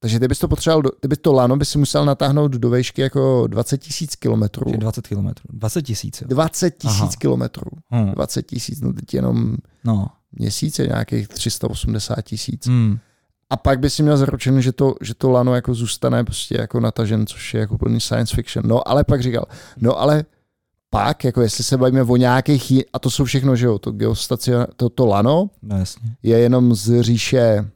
[0.00, 3.02] Takže ty bys to potřeboval, ty bys to lano by si musel natáhnout do výšky
[3.02, 4.72] jako 20 tisíc kilometrů.
[4.76, 5.44] 20 kilometrů.
[5.52, 6.22] 20 tisíc.
[6.26, 7.70] 20 tisíc kilometrů.
[7.90, 8.10] Hmm.
[8.10, 10.06] 20 tisíc, no teď jenom no.
[10.32, 12.66] měsíce nějakých 380 tisíc.
[12.66, 12.98] Hmm.
[13.50, 16.80] A pak by si měl zaručený, že to, že to lano jako zůstane prostě jako
[16.80, 18.66] natažen, což je jako plný science fiction.
[18.66, 19.44] No ale pak říkal,
[19.76, 20.24] no ale
[20.90, 24.66] pak, jako jestli se bavíme o nějakých, a to jsou všechno, že jo, to geostacion,
[24.76, 26.16] to, to lano no, jasně.
[26.22, 27.70] je jenom z říše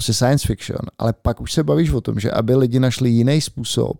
[0.00, 3.40] prostě science fiction, ale pak už se bavíš o tom, že aby lidi našli jiný
[3.40, 3.96] způsob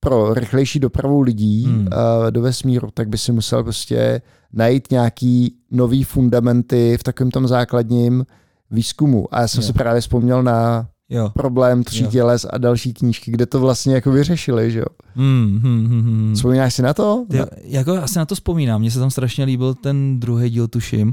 [0.00, 1.80] pro rychlejší dopravu lidí hmm.
[1.80, 7.48] uh, do vesmíru, tak by si musel prostě najít nějaký nový fundamenty v takovém tom
[7.48, 8.26] základním
[8.70, 9.34] výzkumu.
[9.34, 9.66] A já jsem jo.
[9.66, 11.30] si právě vzpomněl na jo.
[11.34, 12.10] problém tří jo.
[12.10, 14.86] těles a další knížky, kde to vlastně jako vyřešili, že jo.
[15.14, 16.34] Hmm, hmm, hmm, hmm.
[16.34, 17.26] Vzpomínáš si na to?
[17.30, 21.12] Jo, jako asi na to vzpomínám, mně se tam strašně líbil ten druhý díl, tuším,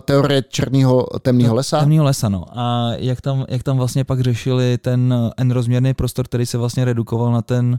[0.00, 1.80] teorie černého temného lesa.
[1.80, 2.44] Temného lesa, no.
[2.52, 7.32] A jak tam, jak tam vlastně pak řešili ten n-rozměrný prostor, který se vlastně redukoval
[7.32, 7.78] na ten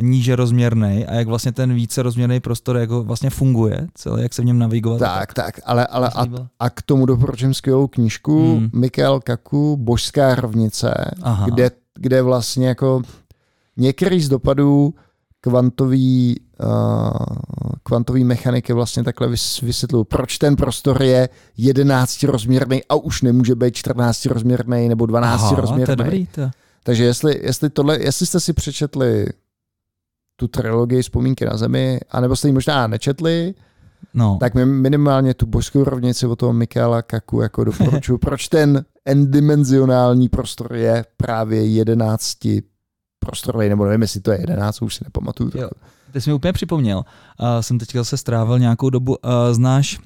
[0.00, 4.42] níže rozměrný a jak vlastně ten více rozměrný prostor jako vlastně funguje, celé, jak se
[4.42, 4.98] v něm navigovat.
[4.98, 6.26] Tak, tak, ale, ale a,
[6.60, 8.70] a, k tomu doporučím skvělou knížku hmm.
[8.74, 11.10] Mikel Kaku, Božská rovnice,
[11.44, 13.02] kde, kde vlastně jako
[13.76, 14.94] některý z dopadů
[15.40, 17.10] kvantový, uh,
[17.82, 19.28] kvantový mechaniky vlastně takhle
[19.62, 25.42] vysvětlují, proč ten prostor je 11 rozměrný a už nemůže být 14 rozměrný nebo 12
[25.42, 25.84] Aha, rozměrný.
[25.84, 26.50] To je dobrý, to.
[26.82, 29.26] Takže jestli, jestli, tohle, jestli jste si přečetli
[30.36, 33.54] tu trilogii Vzpomínky na zemi, anebo jste ji možná nečetli,
[34.14, 34.36] no.
[34.40, 38.18] tak mi minimálně tu božskou rovnici od toho Michaela Kaku jako doporučuji.
[38.18, 42.36] Proč ten n-dimenzionální prostor je právě 11
[43.20, 45.50] prostorový, nebo nevím, jestli to je 11, už si nepamatuju.
[45.54, 45.70] Jo.
[46.12, 46.98] Ty jsi mi úplně připomněl.
[46.98, 49.16] Uh, jsem teďka se strávil nějakou dobu.
[49.24, 49.98] Uh, znáš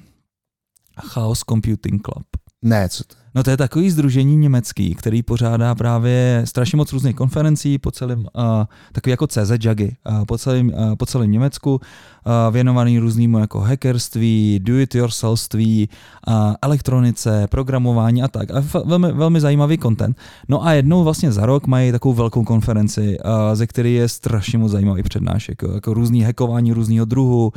[1.07, 2.25] Chaos Computing Club?
[2.65, 3.15] Ne, co to?
[3.35, 8.19] No to je takový združení německý, který pořádá právě strašně moc různých konferencí po celém,
[8.19, 8.43] uh,
[8.91, 13.59] takový jako CZ Jaggy, uh, po, celém, uh, po celém Německu, uh, věnovaný různým jako
[13.59, 15.89] hackerství, do-it-yourselfství,
[16.27, 18.51] uh, elektronice, programování a tak.
[18.51, 20.17] A velmi, velmi zajímavý content.
[20.49, 24.59] No a jednou vlastně za rok mají takovou velkou konferenci, uh, ze které je strašně
[24.59, 27.53] moc zajímavý přednášek, jako, jako různý hackování různého druhu, uh,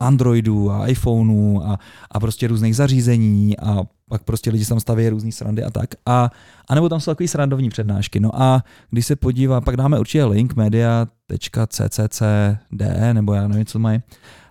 [0.00, 1.78] Androidů a iPhoneů a,
[2.10, 5.94] a prostě různých zařízení a pak prostě lidi tam staví různé srandy a tak.
[6.06, 6.30] A,
[6.68, 8.20] a nebo tam jsou takové srandovní přednášky.
[8.20, 12.22] No a když se podívá, pak dáme určitě link media.cccd,
[13.12, 14.00] nebo já nevím, co mají,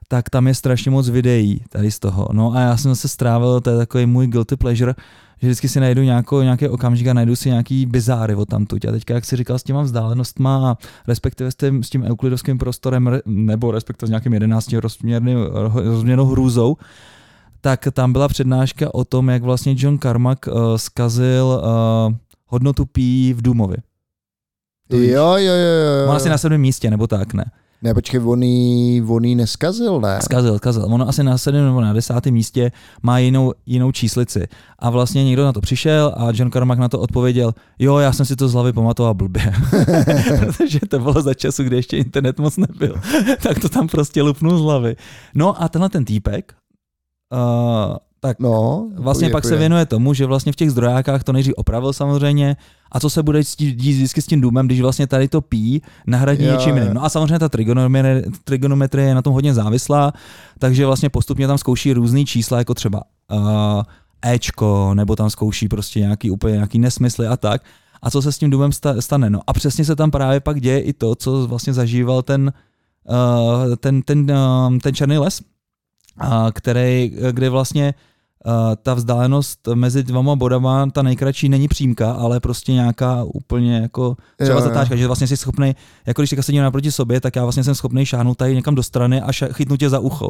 [0.07, 2.27] tak tam je strašně moc videí tady z toho.
[2.31, 4.95] No a já jsem se strávil, to je takový můj guilty pleasure,
[5.41, 8.85] že vždycky si najdu nějakou, nějaký okamžik a najdu si nějaký bizáry od tamtuť.
[8.85, 10.77] A teďka, jak si říkal, s těma vzdálenostma
[11.07, 15.37] respektive s tím, s tím euklidovským prostorem, nebo respektive s nějakým 11 rozměrným,
[15.73, 16.77] rozměrnou hrůzou,
[17.61, 22.13] tak tam byla přednáška o tom, jak vlastně John Carmack uh, zkazil uh,
[22.47, 23.77] hodnotu P v Doomovi.
[24.91, 26.09] Jo, jo, jo, jo.
[26.09, 27.45] On asi na sedmém místě, nebo tak, ne?
[27.83, 30.19] Ne, počkej, on jí, on jí neskazil, ne?
[30.21, 30.85] Skazil, skazil.
[30.85, 32.71] Ono asi na sedmém nebo na desátém místě
[33.01, 34.47] má jinou, jinou číslici.
[34.79, 38.25] A vlastně někdo na to přišel a John Carmack na to odpověděl, jo, já jsem
[38.25, 39.53] si to z hlavy pamatoval blbě.
[40.39, 42.95] Protože to bylo za času, kdy ještě internet moc nebyl.
[43.43, 44.95] tak to tam prostě lupnul z hlavy.
[45.35, 46.53] No a tenhle ten týpek,
[47.33, 49.59] uh, Tak No, vlastně pak se je.
[49.59, 52.55] věnuje tomu, že vlastně v těch zdrojákách to nejdřív opravil samozřejmě
[52.91, 56.45] a co se bude dít vždycky s tím důmem, když vlastně tady to pí, nahradí
[56.45, 56.93] Jo, něčím jiným.
[56.93, 60.13] No a samozřejmě ta trigonometrie, trigonometrie je na tom hodně závislá,
[60.59, 63.01] takže vlastně postupně tam zkouší různý čísla, jako třeba
[63.31, 63.81] uh,
[64.25, 67.61] Ečko, nebo tam zkouší prostě nějaký úplně nějaký nesmysly a tak.
[68.01, 69.29] A co se s tím důmem sta- stane?
[69.29, 72.53] No a přesně se tam právě pak děje i to, co vlastně zažíval ten,
[73.09, 78.10] uh, ten, ten, uh, ten černý les, uh, který, kde vlastně uh,
[78.83, 84.59] ta vzdálenost mezi dvěma bodama, ta nejkratší není přímka, ale prostě nějaká úplně jako třeba
[84.59, 84.69] Jo, jo.
[84.69, 85.75] zatáčka, že vlastně jsi schopný,
[86.05, 88.83] jako když teďka sedím naproti sobě, tak já vlastně jsem schopný šáhnout tady někam do
[88.83, 90.29] strany a ša- chytnout tě za ucho.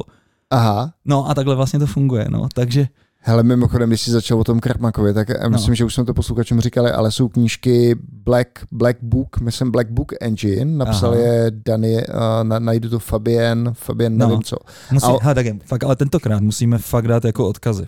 [0.49, 0.93] Aha.
[1.05, 2.87] No a takhle vlastně to funguje, no, takže
[3.23, 5.75] Hele, mimochodem, když jsi začal o tom Karmakovi, tak já myslím, No.
[5.75, 10.11] že už jsme to posluchačům říkali, ale jsou knížky Black, Black Book, myslím Black Book
[10.21, 11.19] Engine, napsal Aha.
[11.21, 14.27] je Dani, uh, na, najdu to Fabien, Fabien No.
[14.27, 14.55] nevím co.
[14.91, 17.85] musí, A- a, tak je, fakt, ale tentokrát musíme fakt dát jako odkazy.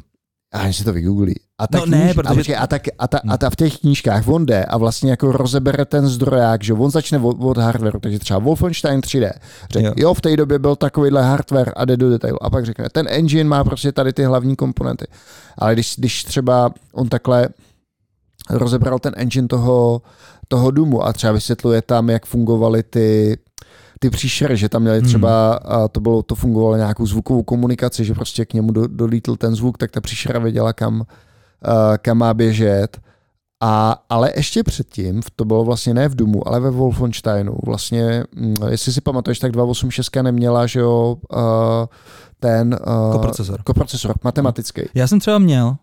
[0.54, 1.34] A oni si to vygooglí.
[1.58, 3.56] A ta No ne, kníž- protože- a, počkej, a, tak, a, ta, a ta v
[3.56, 7.58] těch knížkách on jde a vlastně jako rozebere ten zdroják, že on začne od, od
[7.58, 9.32] hardwareu, takže třeba Wolfenstein 3D.
[9.72, 9.94] Řekne, Jo.
[9.98, 10.04] jo.
[10.08, 12.44] jo, v té době byl takovýhle hardware a jde do detailu.
[12.44, 15.06] A pak řekne, ten engine má prostě tady ty hlavní komponenty.
[15.58, 17.50] Ale když, když třeba on takhle
[18.50, 20.02] rozebral ten engine toho,
[20.48, 23.38] toho Doomu a třeba vysvětluje tam, jak fungovaly ty
[24.04, 25.08] ty příšery, že tam měli Hmm.
[25.08, 29.36] třeba, a to, bylo, to fungovalo nějakou zvukovou komunikaci, že prostě k němu do, dolítl
[29.36, 31.04] ten zvuk, tak ta příšera věděla, kam,
[31.98, 33.00] kam má běžet.
[33.62, 38.56] A, ale ještě předtím, to bylo vlastně ne v Doomu, ale ve Wolfensteinu, vlastně, mm,
[38.70, 41.88] jestli si pamatuješ, tak 286 neměla, že jo, a,
[42.40, 43.64] ten uh, Koprocesor.
[43.64, 44.82] koprocesor matematický.
[44.94, 45.76] Já jsem třeba měl,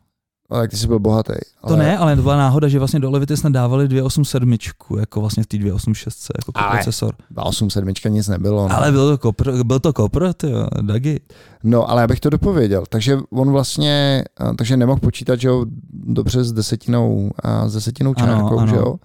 [0.51, 1.33] Ale ty jsi byl bohatý.
[1.69, 4.57] to ne, ale to byla náhoda, že vlastně do Levity snad dávali 287,
[5.01, 7.15] jako vlastně v té 286, jako Ale- koprocesor.
[7.31, 8.69] 287 nic nebylo.
[8.69, 8.77] No.
[8.77, 10.47] Ale byl to kopr, byl to kopr, ty
[10.81, 11.21] Dagi.
[11.65, 12.85] No, ale já bych to dopověděl.
[12.89, 18.15] Takže on vlastně, a, takže nemohl počítat, že jo, dobře s desetinou, a s desetinou
[18.17, 18.67] Ano, čárkou, ano.
[18.67, 18.97] že jo.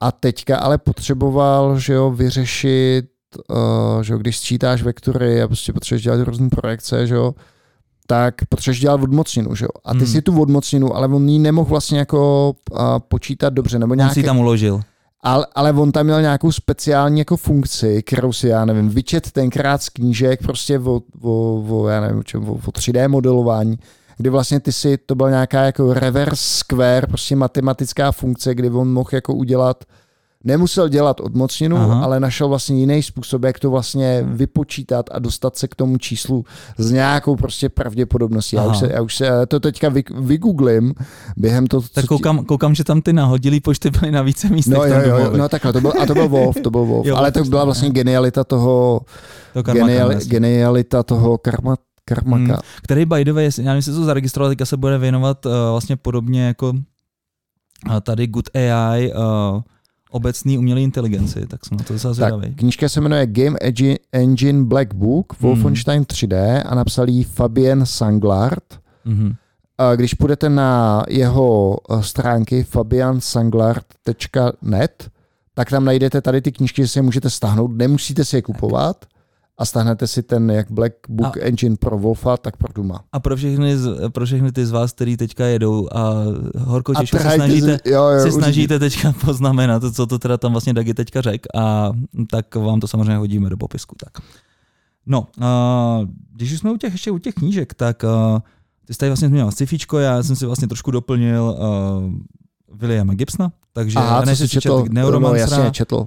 [0.00, 3.04] A teďka ale potřeboval, že jo, vyřešit,
[3.50, 7.34] uh, že jo, když sčítáš vektory a prostě potřebuješ dělat různé projekce, že jo,
[8.06, 9.68] tak potřebuješ dělat odmocninu, že jo.
[9.84, 10.06] A ty Hmm.
[10.06, 12.78] si tu odmocninu, ale on ji nemohl vlastně jako uh,
[13.08, 14.80] počítat dobře, nebo On nějaký, si ji tam uložil.
[15.22, 19.82] ale, ale on tam měl nějakou speciální jako funkci, kterou si, já nevím, vyčet tenkrát
[19.82, 23.78] z knížek prostě o, o, o já nevím, o, čem, o, o 3D modelování,
[24.16, 28.92] kdy vlastně ty si, to byla nějaká jako reverse square, prostě matematická funkce, kdy on
[28.92, 29.84] mohl jako udělat,
[30.44, 32.04] nemusel dělat odmocninu, Aha.
[32.04, 36.44] ale našel vlastně jiný způsob, jak to vlastně vypočítat a dostat se k tomu číslu
[36.78, 38.56] s nějakou prostě pravděpodobností.
[38.56, 38.70] Já Aha.
[38.72, 40.94] už, se, já už se já to teďka vy, vygooglím
[41.36, 44.48] během toho, Tak co ti- koukám, koukám, že tam ty nahodilý počty byly na více
[44.48, 44.74] místech.
[44.78, 47.16] No jo, jo, no takhle, to byl, a to byl Wolf, to byl Wolf, Jo,
[47.16, 49.00] ale to byla vlastně genialita toho,
[49.54, 51.74] To geniali, genialita toho karma,
[52.04, 52.42] karmaka.
[52.52, 52.56] Hmm.
[52.82, 55.96] který by the way, já nevím, jestli to zaregistroval, teďka se bude věnovat uh, vlastně
[55.96, 59.60] podobně jako uh, tady Good AI uh,
[60.12, 63.58] obecný umělé inteligenci, tak jsem na to docela Tak, knížka se jmenuje Game
[64.12, 65.50] Engine Black Book, Hmm.
[65.50, 68.64] Wolfenstein 3D a napsal ji Fabien Sanglard.
[69.04, 69.34] Mhm.
[69.78, 75.08] A když půjdete na jeho eh, stránky fabiansanglard.net,
[75.54, 78.96] tak tam najdete tady ty knížky, že si je můžete stáhnout, nemusíte si je kupovat
[79.58, 83.04] a stáhnete si ten jak Black Book A- Engine pro Wolfa, tak pro Duma.
[83.12, 86.14] A pro všechny, z, pro všechny ty z vás, kteří teďka jedou a
[86.58, 88.42] horko A těžko se snažíte, si- jo, jo, se určitě.
[88.42, 91.92] snažíte teďka poznamenat, co to teda tam vlastně Dagi teďka řek a
[92.30, 93.94] tak vám to samozřejmě hodíme do popisku.
[94.04, 94.24] Tak.
[95.06, 98.02] No, uh, když už jsme u těch, ještě u těch knížek, tak
[98.34, 98.38] uh,
[98.86, 99.66] ty jsi tady vlastně zmínil sci
[99.98, 102.12] já jsem si vlastně trošku doplnil uh,
[102.78, 104.82] Williama Gibsona, takže Aha, ne, co jsi jsi četl?
[104.82, 105.56] četl Neuromancera.
[105.56, 106.06] No, jasně, četl.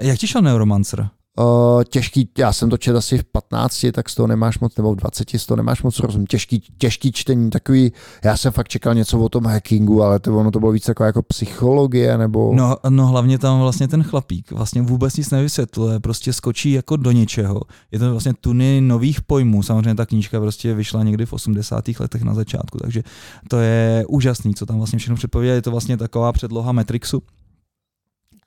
[0.00, 1.08] Jak ti šel Neuromancer?
[1.38, 4.92] Uh, těžký, já jsem to četl asi v 15, tak z toho nemáš moc, nebo
[4.92, 6.26] v 20, z toho nemáš moc rozum.
[6.26, 7.92] Těžký, těžký čtení, takový,
[8.24, 11.06] já jsem fakt čekal něco o tom hackingu, ale to, ono to bylo víc taková
[11.06, 12.52] jako psychologie, nebo...
[12.54, 17.12] No, no hlavně tam vlastně ten chlapík vlastně vůbec nic nevysvětluje, prostě skočí jako do
[17.12, 17.60] něčeho.
[17.92, 21.84] Je to vlastně tuny nových pojmů, samozřejmě ta knížka prostě vyšla někdy v 80.
[22.00, 23.02] letech na začátku, takže
[23.48, 27.22] to je úžasný, co tam vlastně všechno předpovídá, je to vlastně taková předloha Matrixu.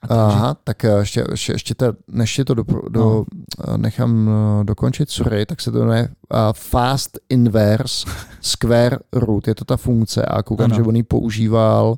[0.10, 3.26] Aha, tak eh, ještě, ještě, ještě te, než je to do, do, No.
[3.68, 3.78] no.
[3.78, 6.02] nechám eh, dokončit, sorry, tak se to jmenuje
[6.34, 8.08] uh, Fast Inverse
[8.42, 10.76] Square Root, je to ta funkce a koukám, Ano.
[10.76, 11.96] že on ji používal,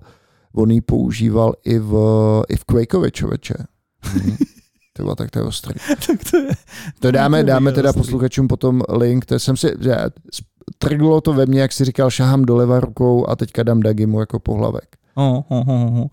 [0.55, 1.93] on ji používal i v,
[2.49, 3.53] i v Quakeovi, člověče.
[4.15, 4.35] Mhm.
[4.97, 5.73] To bylo tak to je ostrý.
[6.07, 6.47] tak to je,
[6.99, 8.01] To dáme, dáme teda ostrý.
[8.01, 9.95] posluchačům potom link, to jsem si, že
[10.77, 14.39] trglo to ve mně, jak si říkal, šahám doleva rukou a teďka dám Dagimu jako
[14.39, 14.95] pohlavek.
[15.15, 16.07] oh, oh, oh, oh.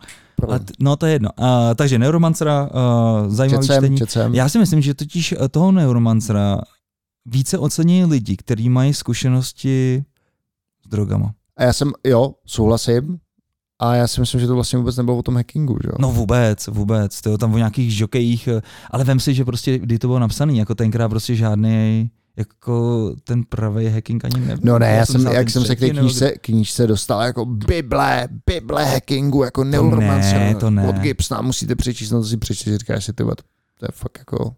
[0.49, 1.31] A t- no to je jedno.
[1.39, 3.99] Uh, takže Neuromancera, uh, zajímavý Četcem, čtení.
[3.99, 4.35] četcem.
[4.35, 6.61] Já si myslím, že totiž eh, toho Neuromancera
[7.27, 10.05] více ocení lidi, kteří mají zkušenosti
[10.87, 11.35] s drogama.
[11.57, 13.19] A já jsem, jo, souhlasím,
[13.81, 15.97] a já si myslím, že to vlastně vůbec nebylo o tom hackingu, že jo?
[15.99, 19.99] No vůbec, vůbec, to tam o nějakých žokejích, eh, ale vem si, že prostě, kdy
[19.99, 24.73] to bylo napsané, jako tenkrát prostě žádný jako ten pravý hacking ani nebyl.
[24.73, 28.85] No ne, já jsem, jak jsem se k té knížce, knížce dostal jako Bible, Bible
[28.85, 30.39] hackingu, jako neuromancer.
[30.39, 30.89] ne, to ne.
[30.89, 33.35] Od Gibsona musíte přečíst, no to si přečíst, říkáš si, ty to,
[33.79, 34.55] to je fakt jako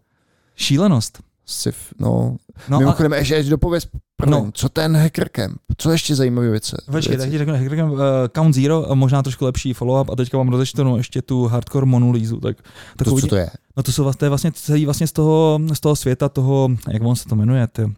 [0.55, 1.19] Šílenost.
[1.47, 2.37] Sif, no.
[2.69, 3.87] No Mimochodem, ještě, ještě dopověz,
[4.17, 4.51] pardon, No.
[4.53, 5.57] co ten hacker camp?
[5.77, 6.75] Co ještě zajímavé věci?
[6.87, 7.99] a, počkej, tak ti řeknu, Hacker uh,
[8.35, 12.39] Count Zero, a možná trošku lepší follow-up a teďka vám rozečtenu ještě tu hardcore monolízu.
[12.39, 12.63] Tak, to,
[12.97, 13.49] takovou, co to je?
[13.77, 16.69] No to jsou vlastně, to je vlastně celý vlastně z toho, z toho světa, toho,
[16.91, 17.93] jak on se to jmenuje, ty.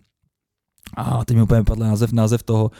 [0.97, 2.71] A teď mi úplně padl název, název toho,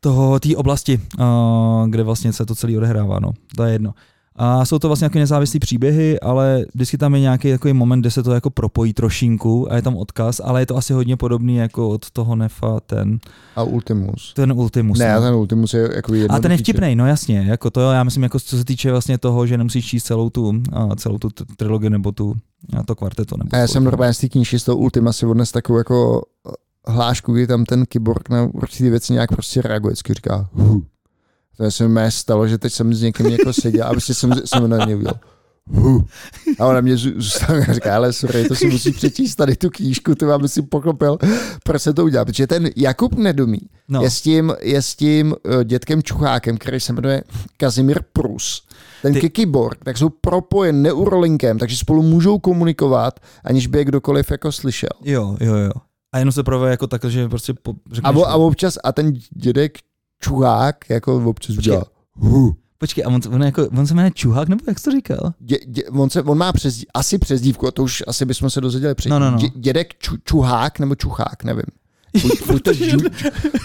[0.00, 3.94] toho, té oblasti, uh, kde vlastně se to celé odehrává, no, to je jedno.
[4.36, 8.10] A jsou to vlastně nějaké nezávislé příběhy, ale vždycky tam je nějaký takový moment, kde
[8.10, 11.56] se to jako propojí trošinku a je tam odkaz, ale je to asi hodně podobný
[11.56, 13.18] jako od toho Nefa ten,
[13.56, 14.32] A Ultimus.
[14.34, 14.98] ten Ultimus.
[14.98, 15.20] Ne, no.
[15.20, 18.40] ten Ultimus je jako A ten je vtipný, no jasně, jako to já myslím, jako
[18.40, 22.12] co se týče vlastně toho, že nemusíš číst celou tu, a celou tu trilogii nebo
[22.12, 22.34] tu,
[22.78, 23.36] a to kvarteto.
[23.36, 23.92] Nebo A já jsem kolik.
[23.92, 26.22] normálně z té knížky z toho Ultima si odnes takovou jako
[26.86, 30.82] hlášku, kdy tam ten kyborg na určitý věci nějak prostě reaguje, vždycky říká hu.
[31.56, 34.70] To se mi stalo, že teď jsem s někým jako seděl a prostě jsem, jsem
[34.70, 35.18] na něj udělal
[35.66, 36.04] hu.
[36.58, 39.70] A ona mě zů- zůstala a říká, ale sorry, to si musí přečíst tady tu
[39.70, 41.18] knížku, ty aby si pochopil,
[41.64, 42.24] proč se to udělal.
[42.24, 44.02] Protože ten Jakub Nedomí No.
[44.02, 47.22] je s tím, je s tím uh, dětkem Čuchákem, který se jmenuje
[47.56, 48.66] Kazimír Prus.
[49.02, 54.30] Ten Ty- kyborg, tak jsou propojen neurolinkem, takže spolu můžou komunikovat, aniž by je kdokoliv
[54.30, 54.88] jako slyšel.
[55.04, 55.72] Jo, jo, jo.
[56.14, 58.92] A jenom se projeví jako takhle, že prostě po, A, řekneš, o, a občas, a
[58.92, 59.78] ten dědek
[60.22, 62.56] Čuhák, jako občas udělá hu.
[62.78, 65.32] Počkej, a on, on, jako, on se jmenuje Čuhák, nebo jak jsi to říkal?
[65.40, 68.60] Dě, dě, on, se, on má přes, asi přezdívku, a to už asi bychom se
[68.60, 69.10] dozvěděli předtím.
[69.10, 69.38] No, no, no.
[69.38, 71.64] Dě, dědek ču, Čuhák nebo Čuchák, nevím.
[72.22, 72.98] Buď, buď to ču,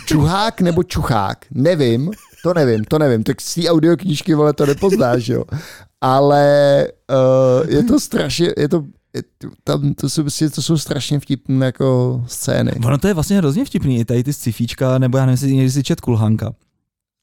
[0.05, 2.11] čuhák nebo Čuchák, nevím,
[2.43, 3.23] to nevím, to nevím.
[3.23, 5.43] Tak z té audioknížky, vole, to nepoznáš, jo.
[6.01, 6.87] Ale
[7.63, 8.83] uh, je to strašně, je, to-
[9.63, 12.72] tam, to jsou, prostě- to jsou strašně vtipné jako scény.
[12.86, 15.84] Ono to je vlastně hrozně vtipný, i tady ty scifíčka, nebo já nevím, jestli si
[15.84, 16.53] čet Kulhanka.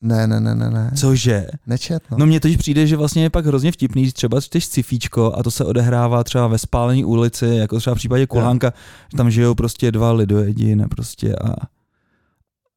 [0.02, 0.90] Ne, ne, ne, ne, ne.
[0.96, 1.46] Cože?
[1.66, 2.16] Nečet, no.
[2.18, 5.42] No mně totiž přijde, že vlastně je pak hrozně vtipný, že třeba čteš scifíčko a
[5.42, 8.72] to se odehrává třeba ve spálení ulici, jako třeba v případě Kulhanka,
[9.12, 11.54] že tam žijou prostě dva lidojedi, ne prostě a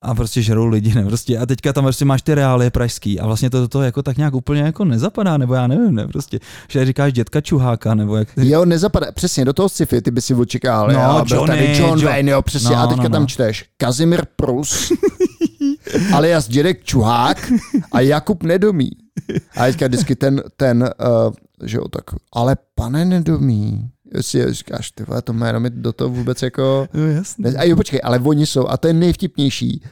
[0.02, 1.38] a prostě žerou lidi, ne prostě.
[1.38, 4.18] A teďka tam prostě máš ty reálie pražský a vlastně to do toho jako tak
[4.18, 6.40] nějak úplně jako nezapadá, nebo já nevím, ne prostě.
[6.70, 10.34] Že říkáš dětka Čuháka, nebo jak Jo, nezapadá, přesně, do toho sci-fi ty by si
[10.34, 10.88] očekával.
[10.92, 13.14] No, jo, Johnny, tady John Jo- Wayne, jo, přesně, No, a teďka no, no.
[13.14, 14.92] tam čteš Kazimir Prus,
[16.14, 17.52] alias dědek Čuhák
[17.92, 18.90] a Jakub Nedomí.
[19.58, 20.84] A teďka vždycky ten, ten
[21.28, 21.34] uh,
[21.64, 22.04] že jo, tak,
[22.36, 26.88] ale pane Nedomí, jestli říkáš, ty vole, to jméno mi do toho vůbec jako...
[26.94, 27.52] Jo, jasně.
[27.52, 29.84] A jo, počkej, ale oni jsou, a to je nejvtipnější,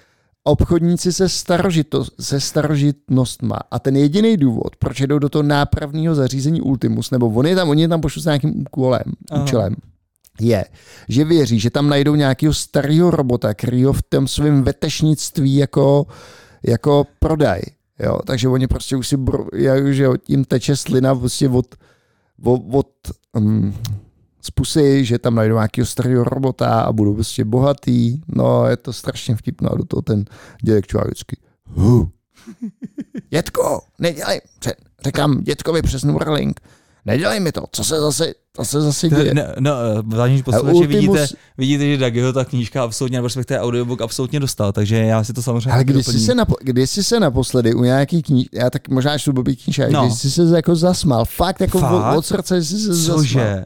[0.44, 3.60] obchodníci se, starožito, se starožitnostma.
[3.72, 7.70] A ten jediný důvod, proč jdou do toho nápravného zařízení Ultimus, nebo oni je tam,
[7.70, 9.44] oni je tam pošlu s nějakým úkolem, Aha.
[9.44, 9.76] účelem,
[10.42, 10.66] je,
[11.10, 16.06] že věří, že tam najdou nějakého starého robota, který ho v tom svém vetešnictví jako,
[16.64, 17.62] jako prodaj.
[18.00, 19.18] Jo, takže oni prostě už si,
[19.56, 21.76] jak, že tím teče slina prostě od,
[22.44, 22.88] od, od
[23.34, 23.76] um,
[24.46, 28.22] z pusy, že tam najdou nějakého starého robota a budou prostě bohatý.
[28.28, 30.26] No, je to strašně vtipné a do toho ten
[30.64, 31.38] dědek čuvá vždycky.
[33.30, 34.42] Dětko, nedělej,
[35.06, 36.60] říkám dětkovi přes Neuralink,
[37.06, 39.34] nedělej mi to, co se zase, co se zase děje.
[39.34, 39.72] no, no,
[40.06, 41.28] vážení posluchači, Ultimus- vidíte,
[41.58, 45.42] vidíte, že Dagiho ta knížka absolutně, nebo respektive audiobook absolutně dostal, takže já si to
[45.42, 48.90] samozřejmě Ale když jsi, se napo- když jsi se naposledy u nějaký kníž, já tak
[48.90, 50.06] možná čtu blbý knížek, No.
[50.06, 52.18] když jsi se jako zasmal, fakt jako Fakt?
[52.18, 53.18] Od, srdce jsi se zasmal.
[53.18, 53.66] Cože?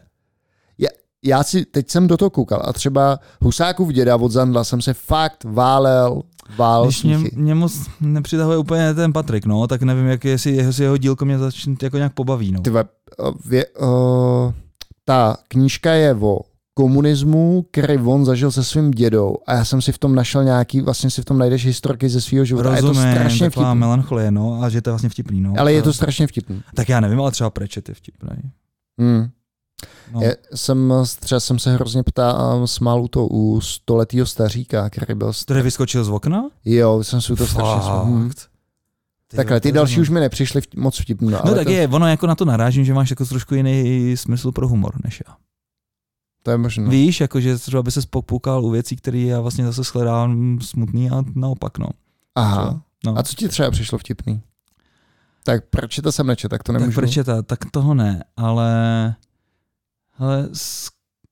[1.25, 4.93] Já si, teď jsem do toho koukal a třeba Husákův děda od Zandla jsem se
[4.93, 6.21] fakt válel,
[6.57, 10.69] vál Když mě, mě moc nepřitahuje úplně ten Patrik, no, tak nevím, jak jestli jeho,
[10.69, 12.61] jestli jeho dílko mě začne jako nějak pobaví, no.
[12.61, 12.85] Ty vole,
[13.17, 14.53] o, vě, o,
[15.05, 16.39] ta knížka je o
[16.73, 20.81] komunismu, který on zažil se svým dědou a já jsem si v tom našel nějaký,
[20.81, 22.71] vlastně si v tom najdeš historky ze svého života.
[22.71, 23.79] a je to Rozumím, strašně taková vtipný.
[23.79, 25.53] melancholie, no, a že to je vlastně vtipný, no.
[25.57, 26.61] Ale je to strašně vtipný.
[26.75, 28.29] Tak já nevím, ale třeba Prečet je vtipný.
[28.99, 29.29] Hmm.
[30.11, 30.21] No.
[30.21, 35.29] Je, jsem, třeba jsem se hrozně ptá, smál u to u stoletýho staříka, který byl...
[35.29, 36.49] st- Který vyskočil z okna?
[36.65, 38.29] Jo, jsem si u to strašně smál.
[39.27, 41.29] Ty Takhle, ty další už mi nepřišly moc vtipný.
[41.31, 44.51] No tak to, je, ono jako na to narážím, že máš jako trošku jiný smysl
[44.51, 45.35] pro humor než já.
[46.43, 46.89] to je možné.
[46.89, 51.09] Víš, jako že třeba by se popoukal u věcí, které já vlastně zase shledávám smutný
[51.09, 51.87] a naopak, no.
[52.35, 52.81] Aha.
[53.05, 53.17] no.
[53.17, 54.41] A co ti třeba přišlo vtipný?
[55.43, 56.95] Tak proč to jsem nečet, tak to tak nemůžu.
[56.95, 58.71] proč je ta, tak toho ne, ale,
[60.19, 60.49] ale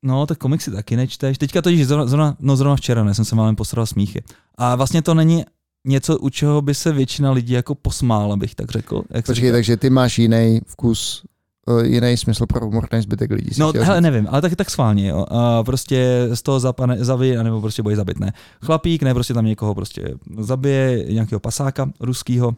[0.03, 1.37] no tak komiksy taky nečteš.
[1.37, 4.23] Teďka to zrovna, zrovna, no zrovna včera, ne, jsem se málem posral smíchy.
[4.57, 5.45] A vlastně to není
[5.87, 9.03] něco, u čeho by se většina lidí jako posmála, bych tak řekl.
[9.09, 11.23] Jak Počkej, takže ty máš jiný vkus,
[11.67, 13.51] eh, jiný smysl pro humor než zbytek lidí.
[13.57, 15.25] No, hele, nevím, ale tak, tak schválně, jo.
[15.29, 18.33] A prostě z toho zapane, zabije, anebo prostě bojí zabit, ne.
[18.65, 22.55] Chlapík, ne, prostě tam někoho prostě zabije, nějakého pasáka ruskýho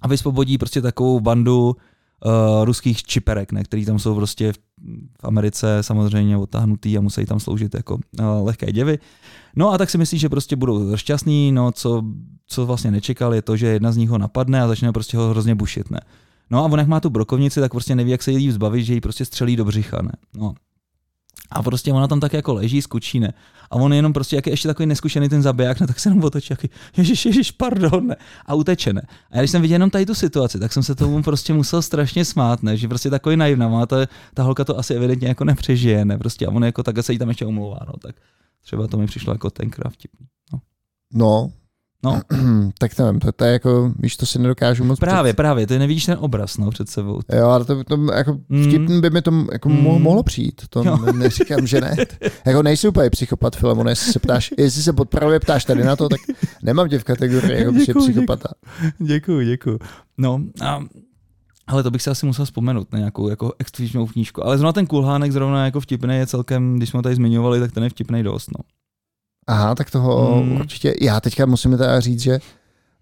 [0.00, 1.76] a vysvobodí prostě takovou bandu
[2.24, 4.58] uh, ruských čiperek, ne, který tam jsou prostě v,
[5.20, 8.98] v Americe samozřejmě otáhnutý a musí tam sloužit jako uh, lehké děvy.
[9.56, 12.02] No a tak si myslí, že prostě budou šťastní, no co,
[12.46, 15.30] co vlastně nečekal je to, že jedna z nich ho napadne a začne prostě ho
[15.30, 16.00] hrozně bušit, ne.
[16.50, 18.94] No a on jak má tu brokovnici, tak prostě neví, jak se jí zbavit, že
[18.94, 20.12] jí prostě střelí do břicha, ne.
[20.36, 20.54] No.
[21.54, 23.32] A prostě ona tam tak jako leží, skučí, ne.
[23.70, 26.24] A on jenom prostě, jak je ještě takový neskušený ten zabiják, ne, tak se jenom
[26.24, 28.16] otočí, jaký, ježiš, ježiš, pardon, ne.
[28.46, 29.02] A uteče, ne.
[29.30, 32.24] A když jsem viděl jenom tady tu situaci, tak jsem se tomu prostě musel strašně
[32.24, 33.96] smát, ne, že prostě takový naivná, má ta,
[34.34, 37.18] ta holka to asi evidentně jako nepřežije, ne, prostě a on jako tak se jí
[37.18, 38.16] tam ještě omlouvá, no, tak
[38.62, 40.26] třeba to mi přišlo jako tenkrát vtipný.
[40.52, 40.60] No,
[41.14, 41.52] No,
[42.78, 46.06] tak nevím, to, to je jako, víš, to si nedokážu moc právě, právě, ty nevidíš
[46.06, 47.20] ten obraz, no, před sebou.
[47.32, 48.64] Jo, ale to, to jako Mm.
[48.64, 49.76] vtipný by mi to jako Mm.
[49.86, 50.62] mo- mohlo přijít.
[50.70, 50.96] To Jo.
[51.06, 51.96] ne, neříkám, že ne.
[52.46, 56.08] Jako nejsi úplně psychopat, Filemon, jestli se ptáš, jestli se podpravě ptáš tady na to,
[56.08, 56.20] tak
[56.62, 58.04] nemám tě v kategorii jako Děkuju, děkuju.
[58.04, 58.48] psychopata.
[58.98, 59.78] Děkuji, děkuji.
[60.18, 60.80] No, a,
[61.66, 64.44] ale to bych si asi musel vzpomenout na nějakou jako exkluzivní knížku.
[64.46, 67.72] Ale zrovna ten kulhánek zrovna jako vtipný je celkem, když jsme ho tady zmiňovali, tak
[67.72, 68.50] ten je vtipný dost.
[68.58, 68.64] No.
[69.46, 70.52] Aha, tak toho Mm.
[70.52, 72.38] určitě, já teďka musím teda říct, že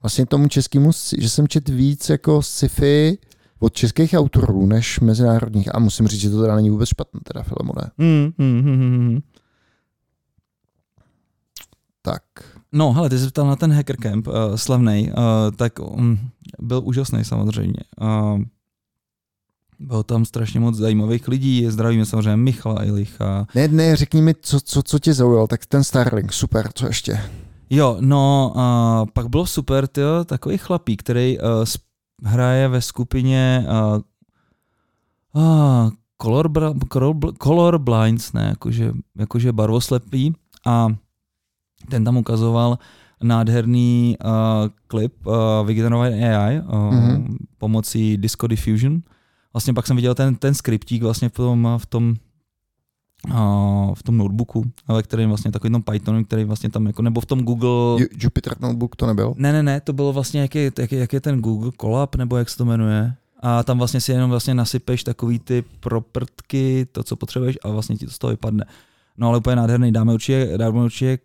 [0.03, 3.18] vlastně tomu českému, že jsem čet víc jako sci-fi
[3.61, 5.74] od českých autorů, než mezinárodních.
[5.74, 7.90] A musím říct, že to teda není vůbec špatné, teda Filemone.
[7.99, 9.20] Mm, mm, mm, mm, mm.
[12.03, 12.22] Tak.
[12.72, 16.18] No, hele, ty jsi se ptal na ten Hacker Camp, uh, slavný, uh, tak um,
[16.59, 17.80] byl úžasný samozřejmě.
[18.01, 18.43] Uh,
[19.82, 23.46] bylo tam strašně moc zajímavých lidí, zdravíme samozřejmě Michala Ilicha.
[23.54, 27.20] Ne, ne, řekni mi, co, co, co tě zaujalo, tak ten Starlink, super, co ještě?
[27.70, 31.44] Jo, no, uh, pak bylo super, tyjo, takový chlapík, který uh,
[32.24, 34.00] hraje ve skupině uh,
[35.42, 35.90] uh,
[36.22, 36.50] color,
[36.92, 40.34] color, color Blinds, ne, jakože, jakože barvoslepý
[40.66, 40.88] a
[41.90, 42.78] ten tam ukazoval
[43.22, 44.30] nádherný uh,
[44.86, 45.34] klip uh,
[45.66, 47.16] vygenerovaný AI uh, Mhm.
[47.16, 47.36] mm-hmm.
[47.58, 49.02] pomocí Disco Diffusion.
[49.53, 52.14] Vlastně pak jsem viděl ten, ten skriptík vlastně v tom, v tom
[53.28, 57.20] uh, v tom notebooku, ve kterém vlastně takový tom Pythonu, který vlastně tam jako, nebo
[57.20, 57.70] v tom Google...
[57.70, 59.34] Ju- Jupyter Notebook to nebyl?
[59.36, 62.16] Ne, ne, ne, to bylo vlastně, jak je, jak je, jak je ten Google Colab,
[62.16, 63.14] nebo jak se to jmenuje.
[63.40, 67.96] A tam vlastně si jenom vlastně nasypeš takový ty proprtky, to, co potřebuješ a vlastně
[67.96, 68.64] ti to z toho vypadne.
[69.16, 71.18] No ale úplně nádherný, dáme určitě, dáme určitě,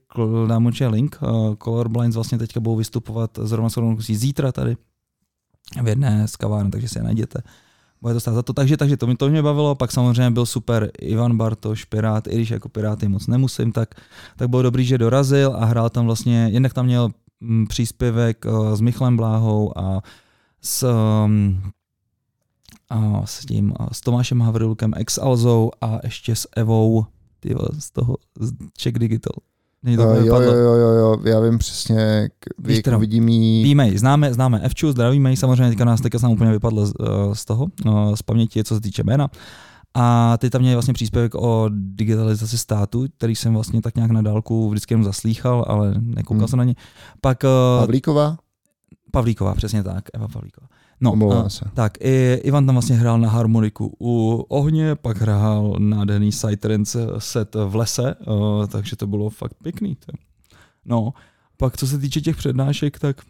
[0.47, 1.17] dáme určitě link.
[1.21, 4.77] Uh, Colorblinds vlastně teďka budou vystupovat zrovna s rovnou zítra tady
[5.83, 7.39] v jedné z kaváren, takže si je najděte.
[8.01, 8.53] Bude to stát za to.
[8.53, 12.35] Takže, takže to, mě, to mě bavilo, pak samozřejmě byl super Ivan Bartoš, Pirát, i
[12.35, 13.95] když jako Piráty moc nemusím, tak,
[14.35, 18.73] tak bylo dobrý, že dorazil a hrál tam vlastně, jednak tam měl mm, příspěvek uh,
[18.73, 20.01] s Michalem Bláhou a
[20.61, 20.87] s,
[21.25, 21.61] um,
[22.89, 27.05] a s tím, a s Tomášem Havrilukem, ex Alzou a ještě s Evou,
[27.39, 29.33] tyjo, z toho, z Czech Digital.
[29.83, 30.53] Není to Jo, úplně jo, padlo.
[30.53, 33.63] jo, jo, jo, já vím přesně, k- Víš, jak vidím jí.
[33.63, 36.93] Víme ji, známe, známe Evču, zdravíme ji, samozřejmě teďka nás teďka nám úplně vypadlo z,
[37.01, 39.27] eh, z toho, eh, z paměti, co se týče jména.
[39.93, 44.21] A ty tam měli vlastně příspěvek o digitalizaci státu, který jsem vlastně tak nějak na
[44.21, 46.47] dálku vždycky jenom zaslýchal, ale nekoukal Hmm.
[46.47, 46.75] jsem na ně.
[47.21, 47.47] Pak eh,
[47.79, 48.37] Pavlíková?
[49.11, 50.67] Pavlíková, přesně tak, Eva Pavlíková.
[51.01, 51.65] No, Omlouvám a, se.
[51.73, 57.55] tak, i, Ivan tam vlastně hrál na harmoniku u ohně, pak hrál nádherný Psytrance set
[57.65, 59.95] v lese, uh, takže to bylo fakt pěkný.
[59.95, 60.11] To.
[60.85, 61.13] No,
[61.57, 63.21] pak co se týče těch přednášek, tak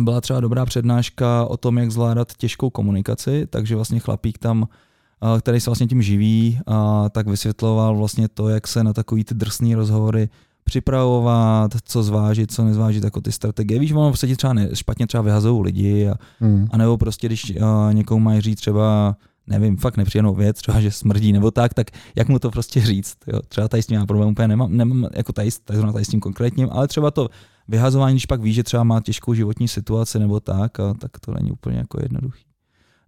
[0.00, 5.38] byla třeba dobrá přednáška o tom, jak zvládat těžkou komunikaci, takže vlastně chlapík tam, uh,
[5.38, 6.74] který se vlastně tím živí, uh,
[7.08, 10.28] tak vysvětloval vlastně to, jak se na takový ty drsný rozhovory
[10.64, 13.80] připravovat, co zvážit, co nezvážit, jako ty strategie.
[13.80, 16.66] Víš, ono se ti třeba ne, špatně třeba vyhazují lidi a, Hmm.
[16.70, 20.90] a nebo prostě, když uh, někomu mají říct třeba, nevím, fakt nepříjemnou věc, třeba, že
[20.90, 21.86] smrdí nebo tak, tak
[22.16, 23.40] jak mu to prostě říct, jo?
[23.48, 26.08] třeba tady s tím já problém úplně nemám, nemám jako tady, tady, zrovna tady s
[26.08, 27.28] tím konkrétním, ale třeba to
[27.68, 31.34] vyhazování, když pak ví, že třeba má těžkou životní situaci nebo tak, a, tak to
[31.34, 32.44] není úplně jako jednoduchý.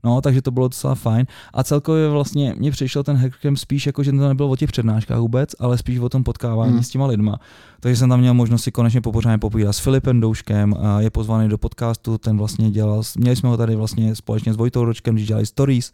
[0.05, 1.27] No, takže to bylo docela fajn.
[1.55, 5.19] A celkově vlastně mně přišel ten hackercamp spíš jako, že to nebylo o těch přednáškách
[5.19, 6.83] vůbec, ale spíš o tom potkávání Hmm.
[6.83, 7.39] s těma lidma.
[7.81, 11.49] Takže jsem tam měl možnost si konečně popořádně popovídat s Filipem Douškem, a je pozvaný
[11.49, 15.27] do podcastu, ten vlastně dělal, měli jsme ho tady vlastně společně s Vojtou Ročkem, když
[15.27, 15.93] dělali stories.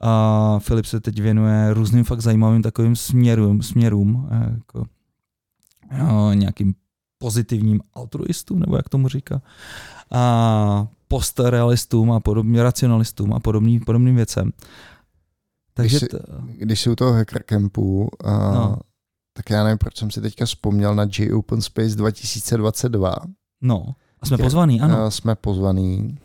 [0.00, 4.84] A Filip se teď věnuje různým fakt zajímavým takovým směrům, směrům jako,
[5.98, 6.74] jo, nějakým
[7.18, 9.42] pozitivním altruistům, nebo jak tomu říká,
[10.10, 14.50] a postrealistům a podobně, racionalistům a podobný, podobným věcem.
[15.74, 16.18] Takže t,
[16.58, 18.76] Když jsi u toho hacker campu, a, No.
[19.36, 23.14] tak já nevím, proč jsem si teďka vzpomněl na J Open Space 2022.
[23.62, 24.98] No, a jsme Je- pozvaný, ano.
[25.04, 26.18] A jsme pozvaný,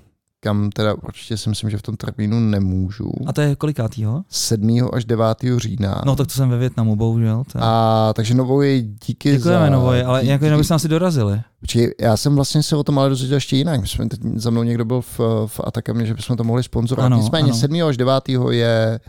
[0.44, 3.12] kam teda určitě si myslím, že v tom termínu nemůžu.
[3.26, 4.24] A to je kolikátýho?
[4.30, 4.90] 7.
[4.94, 5.26] až 9.
[5.58, 6.02] října.
[6.06, 7.44] No tak to jsem ve Větnamu, bohužel.
[7.52, 7.60] To...
[7.62, 9.70] A takže Novoji, díky Děkujeme, za...
[9.70, 11.42] Novoje, ale díky, jako jinak byste asi dorazili.
[11.60, 13.82] Počkej, já jsem vlastně se o tom ale dozvěděl ještě jinak.
[13.82, 17.06] My jsme teď za mnou někdo byl v, v Atakamě, že bychom to mohli sponzorovat.
[17.06, 17.60] Ano, Nicméně ano.
[17.60, 17.84] 7.
[17.84, 18.30] až 9.
[18.50, 19.00] je,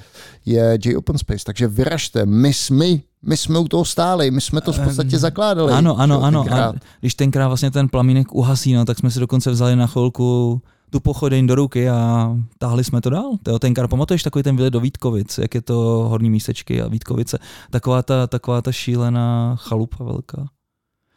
[0.47, 2.27] je J Open Space, takže vyražte.
[2.27, 2.87] My jsme,
[3.23, 5.73] my jsme u toho stáli, my jsme to v podstatě zakládali.
[5.73, 6.43] Ano, ano, ano.
[6.43, 6.75] tenkrát.
[6.77, 10.61] A když tenkrát vlastně ten plamínek uhasí, no, tak jsme si dokonce vzali na chvilku
[10.93, 13.31] tu pochodeň do ruky a táhli jsme to dál.
[13.43, 15.75] To tenkrát pamatuješ takový ten výlet do Vítkovic, jak je to
[16.09, 17.39] horní místečky a Vítkovice.
[17.71, 20.47] Taková ta, taková ta šílená chalupa velká.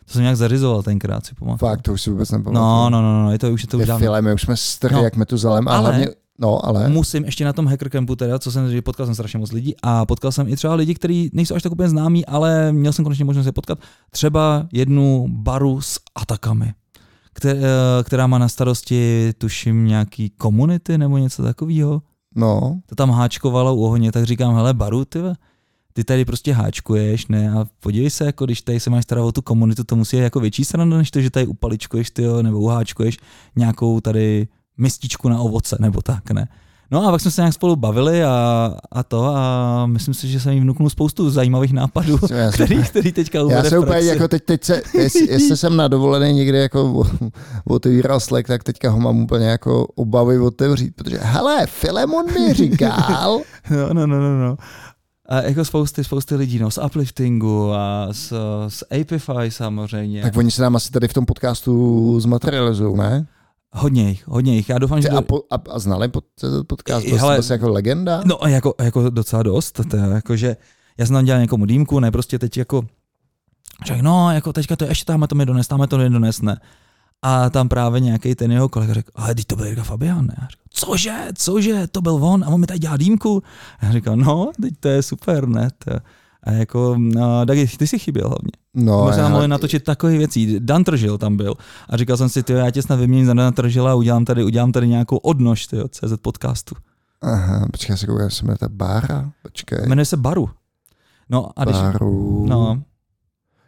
[0.05, 1.69] To jsem nějak zařizoval tenkrát, si pamatuju.
[1.69, 2.55] Fakt, to už si vůbec nepamatuju.
[2.65, 4.05] No, no, no, no, je to už je to už dávno.
[4.05, 5.03] file, my už jsme strhli No.
[5.03, 6.07] jak Metuzalem a Ale- hlavně,
[6.39, 9.39] no ale, Musím ještě na tom hacker campu teda, co jsem, že potkal jsem strašně
[9.39, 12.71] moc lidí a potkal jsem i třeba lidi, kteří nejsou až tak úplně známí, ale
[12.71, 13.79] měl jsem konečně možnost je potkat.
[14.11, 16.73] Třeba jednu baru s atakami,
[18.03, 22.01] která má na starosti, tuším, nějaký komunity nebo něco takového.
[22.35, 25.19] no, To tam háčkovalo u ohně, tak říkám, hele, baru, ty,
[25.93, 29.31] ty tady prostě háčkuješ, ne, a podívej se, jako když tady se máš starat o
[29.31, 32.59] tu komunitu, to musí být jako větší strana, než to, že tady upaličkuješ, ty, nebo
[32.59, 33.17] uháčkuješ
[33.55, 36.47] nějakou tady mističku na ovoce, nebo tak, ne.
[36.91, 40.39] No a pak jsme se nějak spolu bavili a, a to a myslím si, že
[40.39, 44.27] jsem jí vnuknul spoustu zajímavých nápadů, já, který, který teďka uvede já se úplně jako
[44.27, 47.29] teď, teď se, jestli, jestli jsem na dovolené někde jako o-
[47.67, 53.39] otevíral Slack, tak teďka ho mám úplně jako obavy otevřít, protože hele, Filemon mi říkal,
[53.71, 54.57] No, no, no, no, no.
[55.29, 58.33] A jako spousty, spousty lidí, no, z upliftingu a z,
[58.67, 60.21] z Apify samozřejmě.
[60.21, 63.25] tak oni se nám asi tady v tom podcastu zmaterializují, ne?
[63.75, 64.69] Hodně jich, hodně jich.
[64.69, 65.09] Já doufám, že...
[65.09, 66.23] A, po, a, a znali pod,
[66.67, 68.21] podcast, I- to hele, je jako legenda?
[68.25, 70.57] No jako, jako docela dost, to je jako, že
[70.97, 72.85] já jsem tam dělal někomu dýmku, ne prostě teď jako,
[73.85, 76.41] že no, jako teďka to je ještě tam to mi dones, tam to mi dones,
[76.41, 76.59] ne.
[77.21, 80.35] A tam právě nějaký ten jeho kolega řekl, ale teď to byl Jirka Fabian, ne?
[80.41, 83.43] Já říkal, cože, cože, to byl on a on mi tady dělá dýmku.
[83.79, 85.69] A já říkal, no, teď to je super, ne?
[85.85, 85.91] To,
[86.45, 88.51] a jako, no, Dagi, ty si chyběl hlavně.
[88.73, 90.55] no Možná já- mohli natočit takové věcí.
[90.59, 91.53] Dan Tržil tam byl.
[91.89, 94.43] A říkal jsem si, ty, já tě snad vyměním za Dana Tržila a udělám tady,
[94.43, 96.75] udělám tady nějakou odnož, tyjo, CZ podcastu.
[97.21, 99.31] Aha, počkej, já se koukám, se jmenuje ta Bára?
[99.41, 99.79] Počkej.
[99.87, 100.49] Jmenuje se Baru.
[101.29, 101.77] No a když...
[101.77, 102.45] Baru.
[102.49, 102.81] No,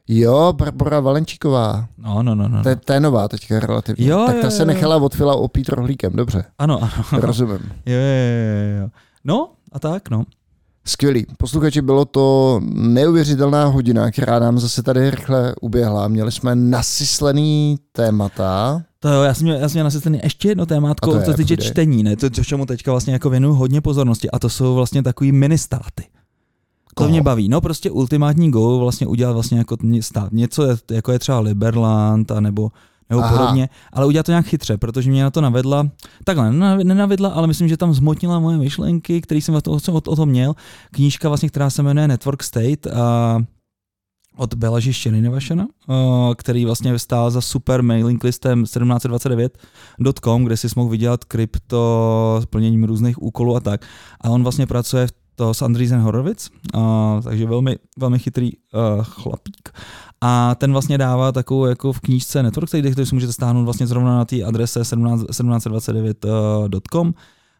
[0.10, 1.88] Jo, Barbara Valenčíková.
[1.98, 2.48] no, no, no.
[2.48, 2.64] no.
[2.64, 4.08] To je, to je nová teďka relativně.
[4.08, 4.66] Jo, tak jo, ta se jo.
[4.68, 6.44] nechala od Fila opít rohlíkem, dobře.
[6.58, 7.22] Ano, ano.
[7.22, 7.60] Rozumím.
[7.86, 8.90] Jo, jo, jo, jo.
[9.24, 10.24] No, a tak, no.
[10.88, 11.26] Skvělý.
[11.38, 16.08] Posluchači, bylo to neuvěřitelná hodina, která nám zase tady rychle uběhla.
[16.08, 18.82] Měli jsme nasyslený témata.
[19.00, 21.38] To jo, já jsem měl, já jsem měl nasycený ještě jedno témátko, je, co se
[21.38, 22.16] týče čtení, ne?
[22.16, 26.04] To, čemu teďka vlastně jako věnuju hodně pozornosti a to jsou vlastně takový ministáty.
[26.96, 27.50] To mě baví.
[27.50, 30.32] No prostě ultimátní goal vlastně udělat vlastně jako stát.
[30.32, 32.72] Něco je, jako je třeba Liberland a nebo,
[33.10, 33.38] nebo Aha.
[33.38, 35.90] podobně, ale udělat to nějak chytře, protože mě na to navedla,
[36.24, 40.02] takhle, nenav- nenavedla, ale myslím, že tam zmotnila moje myšlenky, které jsem o, to, o,
[40.08, 40.54] o tom měl.
[40.92, 43.40] Knížka vlastně, která se jmenuje Network State a
[44.38, 45.94] od Belaži Štěninevašena, eh,
[46.36, 52.84] který vlastně stál za super mailing listem 1729.com, kde si mohl vydělat krypto s plněním
[52.84, 53.86] různých úkolů a tak.
[54.22, 59.04] A on vlastně pracuje v to s Andreessen Horowitz, a, takže velmi, velmi chytrý uh,
[59.04, 59.70] chlapík.
[60.22, 63.88] A ten vlastně dává takovou jako v knížce Network State, který si můžete stáhnout vlastně
[63.88, 67.14] zrovna na té adrese 17, 1729.com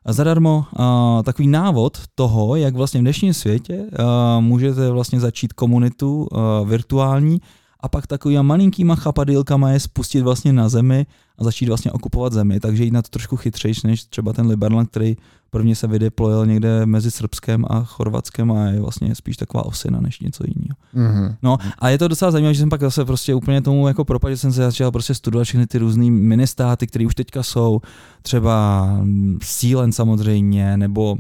[0.08, 6.28] zadarmo uh, takový návod toho, jak vlastně v dnešním světě uh, můžete vlastně začít komunitu
[6.32, 7.42] uh, virtuální
[7.80, 11.06] a pak takovýma malinkýma chapadýlkama je spustit vlastně na zemi
[11.38, 14.90] a začít vlastně okupovat zemi, takže jít na to trošku chytřejš než třeba ten Liberland,
[14.90, 15.18] který
[15.50, 20.20] prvně se vydeployil někde mezi Srbskem a Chorvatskem a je vlastně spíš taková osina než
[20.20, 20.76] něco jiného.
[20.94, 21.36] Mhm.
[21.44, 24.34] No a je to docela zajímavé, že jsem pak zase prostě úplně tomu jako propadl,
[24.34, 27.82] že jsem se začal prostě studovat všechny ty různý ministáty, které už teďka jsou,
[28.22, 31.18] třeba mm, Sealand samozřejmě, nebo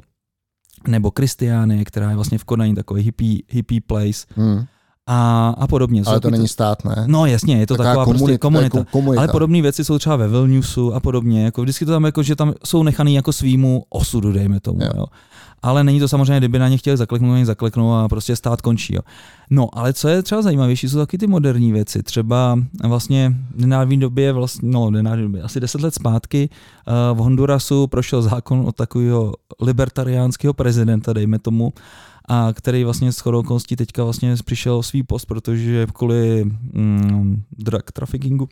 [0.88, 4.66] nebo Kristiány, která je vlastně v Kodani takový hippie, hippie place Hmm.
[5.08, 6.02] A, a podobně.
[6.06, 7.04] Ale to není stát, ne?
[7.08, 8.78] No jasně, je to taková, komunita, prostě komunita.
[8.78, 9.22] Jako komunita.
[9.22, 11.46] Ale podobné věci jsou třeba ve Vilniusu a podobně.
[11.46, 14.84] Jako vždycky to tam jako, že tam jsou nechaný jako svýmu osudu, dejme tomu.
[14.84, 14.90] Jo.
[14.96, 15.06] Jo.
[15.64, 18.96] Ale není to samozřejmě, kdyby na ně chtěli zakleknout, oni zakleknou a prostě stát končí.
[18.96, 19.02] Jo.
[19.50, 22.04] No, ale co je třeba zajímavější, jsou taky ty moderní věci.
[22.04, 26.50] Třeba vlastně v nedávné době, vlastně, no, nedávné době, asi deset let zpátky
[27.12, 31.74] uh, v Hondurasu prošel zákon od takového libertariánského prezidenta, dejme tomu,
[32.28, 37.44] a který vlastně s chodou okolností teďka vlastně přišel o svý post, protože kvůli mm,
[37.52, 38.50] drug traffickingu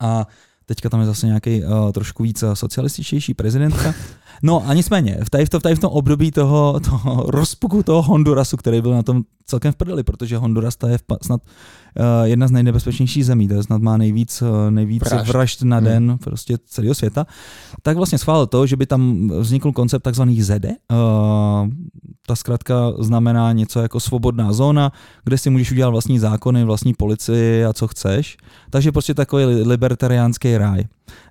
[0.00, 0.26] a
[0.66, 3.94] teďka tam je zase nějaký uh, trošku víc eh, socialističtější prezidentka
[4.42, 8.02] No a nicméně, v tady v, to, tady v tom období toho, toho rozpuku toho
[8.02, 12.04] Hondurasu, který byl na tom celkem v prdeli, protože Honduras to je v, snad uh,
[12.24, 15.28] jedna z nejnebezpečnějších zemí, to je snad má nejvíc, uh, nejvíc vražd.
[15.28, 16.18] vražd na den hmm.
[16.18, 17.26] prostě celého světa,
[17.82, 20.68] tak vlastně schválil to, že by tam vznikl koncept takzvaných ZEDE.
[20.68, 21.68] Uh,
[22.26, 24.92] ta zkrátka znamená něco jako svobodná zóna,
[25.24, 28.36] kde si můžeš udělat vlastní zákony, vlastní policii a co chceš.
[28.70, 30.84] Takže prostě takový libertariánský ráj.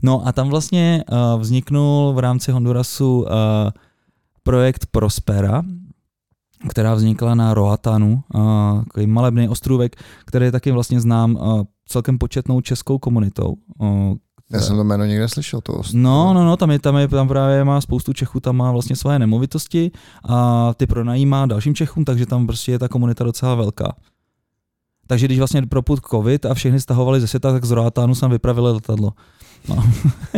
[0.04, 3.28] No a tam vlastně uh, vzniknul v rámci Hondurasu uh,
[4.44, 5.64] projekt Prospera,
[6.70, 11.38] která vznikla na Roatanu, uh, takový malebný ostrůvek, který je taky vlastně znám
[11.88, 13.56] celkem početnou českou komunitou.
[14.52, 16.02] Já jsem to jméno někde slyšel, to ostrov.
[16.02, 18.96] No, no, no, tam, je, tam, je, tam právě má spoustu Čechů, tam má vlastně
[18.96, 19.92] svoje nemovitosti
[20.30, 23.96] a ty pronajímá dalším Čechům, takže tam prostě je ta komunita docela velká.
[25.10, 28.72] Takže když vlastně propud covid a všechny stahovali ze světa, tak z Roatánu jsem vypravili
[28.72, 29.14] letadlo.
[29.70, 29.84] No.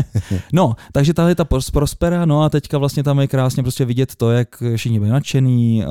[0.53, 4.31] no, takže tahle ta Prospera, no a teďka vlastně tam je krásně prostě vidět to,
[4.31, 5.83] jak všichni byli nadšený,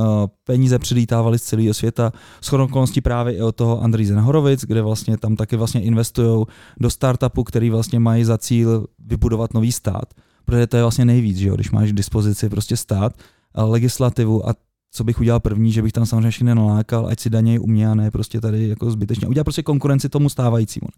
[0.44, 5.18] peníze přilítávali z celého světa, s okolností právě i od toho Andrýze Horovic, kde vlastně
[5.18, 6.44] tam taky vlastně investují
[6.80, 10.14] do startupu, který vlastně mají za cíl vybudovat nový stát,
[10.44, 13.12] protože to je vlastně nejvíc, že jo, když máš k dispozici prostě stát,
[13.54, 14.54] legislativu a
[14.92, 17.88] co bych udělal první, že bych tam samozřejmě všechny nalákal, ať si daněj u mě
[17.88, 19.28] a ne prostě tady jako zbytečně.
[19.28, 20.88] Udělal prostě konkurenci tomu stávajícímu.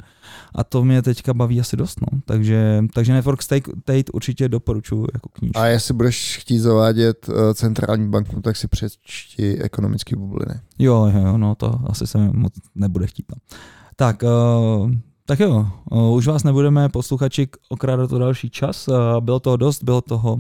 [0.55, 2.21] A to mě teďka baví asi dost, no.
[2.25, 5.59] Takže, takže Network State, určitě doporučuji jako knížku.
[5.59, 10.55] A jestli budeš chtít zavádět uh, centrální banku, tak si přečti ekonomické bubliny.
[10.79, 13.27] Jo, jo, no to asi se moc nebude chtít.
[13.31, 13.37] No.
[13.97, 14.91] Tak, uh,
[15.27, 18.89] tak jo, uh, už vás nebudeme posluchači okrádat o další čas.
[18.89, 20.37] Uh, bylo toho dost, bylo toho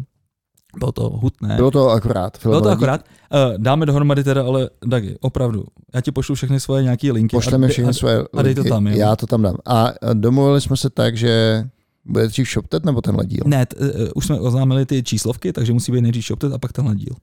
[0.79, 1.57] bylo to hutné.
[1.57, 2.39] Bylo to akorát.
[2.43, 3.05] Bylo to akorát.
[3.35, 5.65] Uh, dáme dohromady teda, ale Dagi, opravdu.
[5.95, 7.37] Já ti pošlu všechny svoje nějaké linky.
[7.37, 8.37] Pošleme všechny svoje linky.
[8.37, 8.97] A dej to tam, jo.
[8.97, 9.57] Já to tam dám.
[9.67, 11.65] A domluvili jsme se tak, že
[12.05, 13.43] bude dřív ShopTet nebo tenhle díl?
[13.47, 16.73] Ne, t, uh, už jsme oznámili ty číslovky, takže musí být nejdřív ShopTet a pak
[16.73, 17.15] tenhle díl.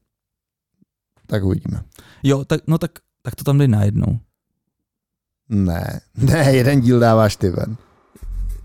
[1.27, 1.81] Tak uvidíme.
[2.23, 2.91] Jo, tak, no tak,
[3.21, 4.19] tak to tam dej najednou.
[5.49, 7.77] Ne, ne, jeden díl dáváš ty ven.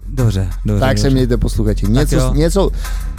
[0.08, 0.80] Dobře, dobře.
[0.80, 1.02] Tak dobře.
[1.02, 1.86] se mějte posluchači.
[1.86, 2.70] Něco, něco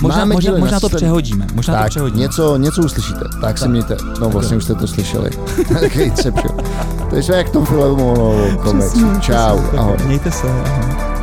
[0.02, 1.48] možná, možná, možná to přehodíme.
[1.54, 2.22] Možná tak, to přehodíme.
[2.22, 3.20] Něco, něco uslyšíte.
[3.20, 3.98] Tak, tak se mějte.
[4.22, 5.30] No vlastně už jste to slyšeli.
[5.80, 6.12] Takový
[7.10, 8.16] To je jak v tom filmu.
[9.20, 9.98] Čau, ahoj.
[10.06, 10.48] Mějte se.
[10.48, 11.15] Ahoj.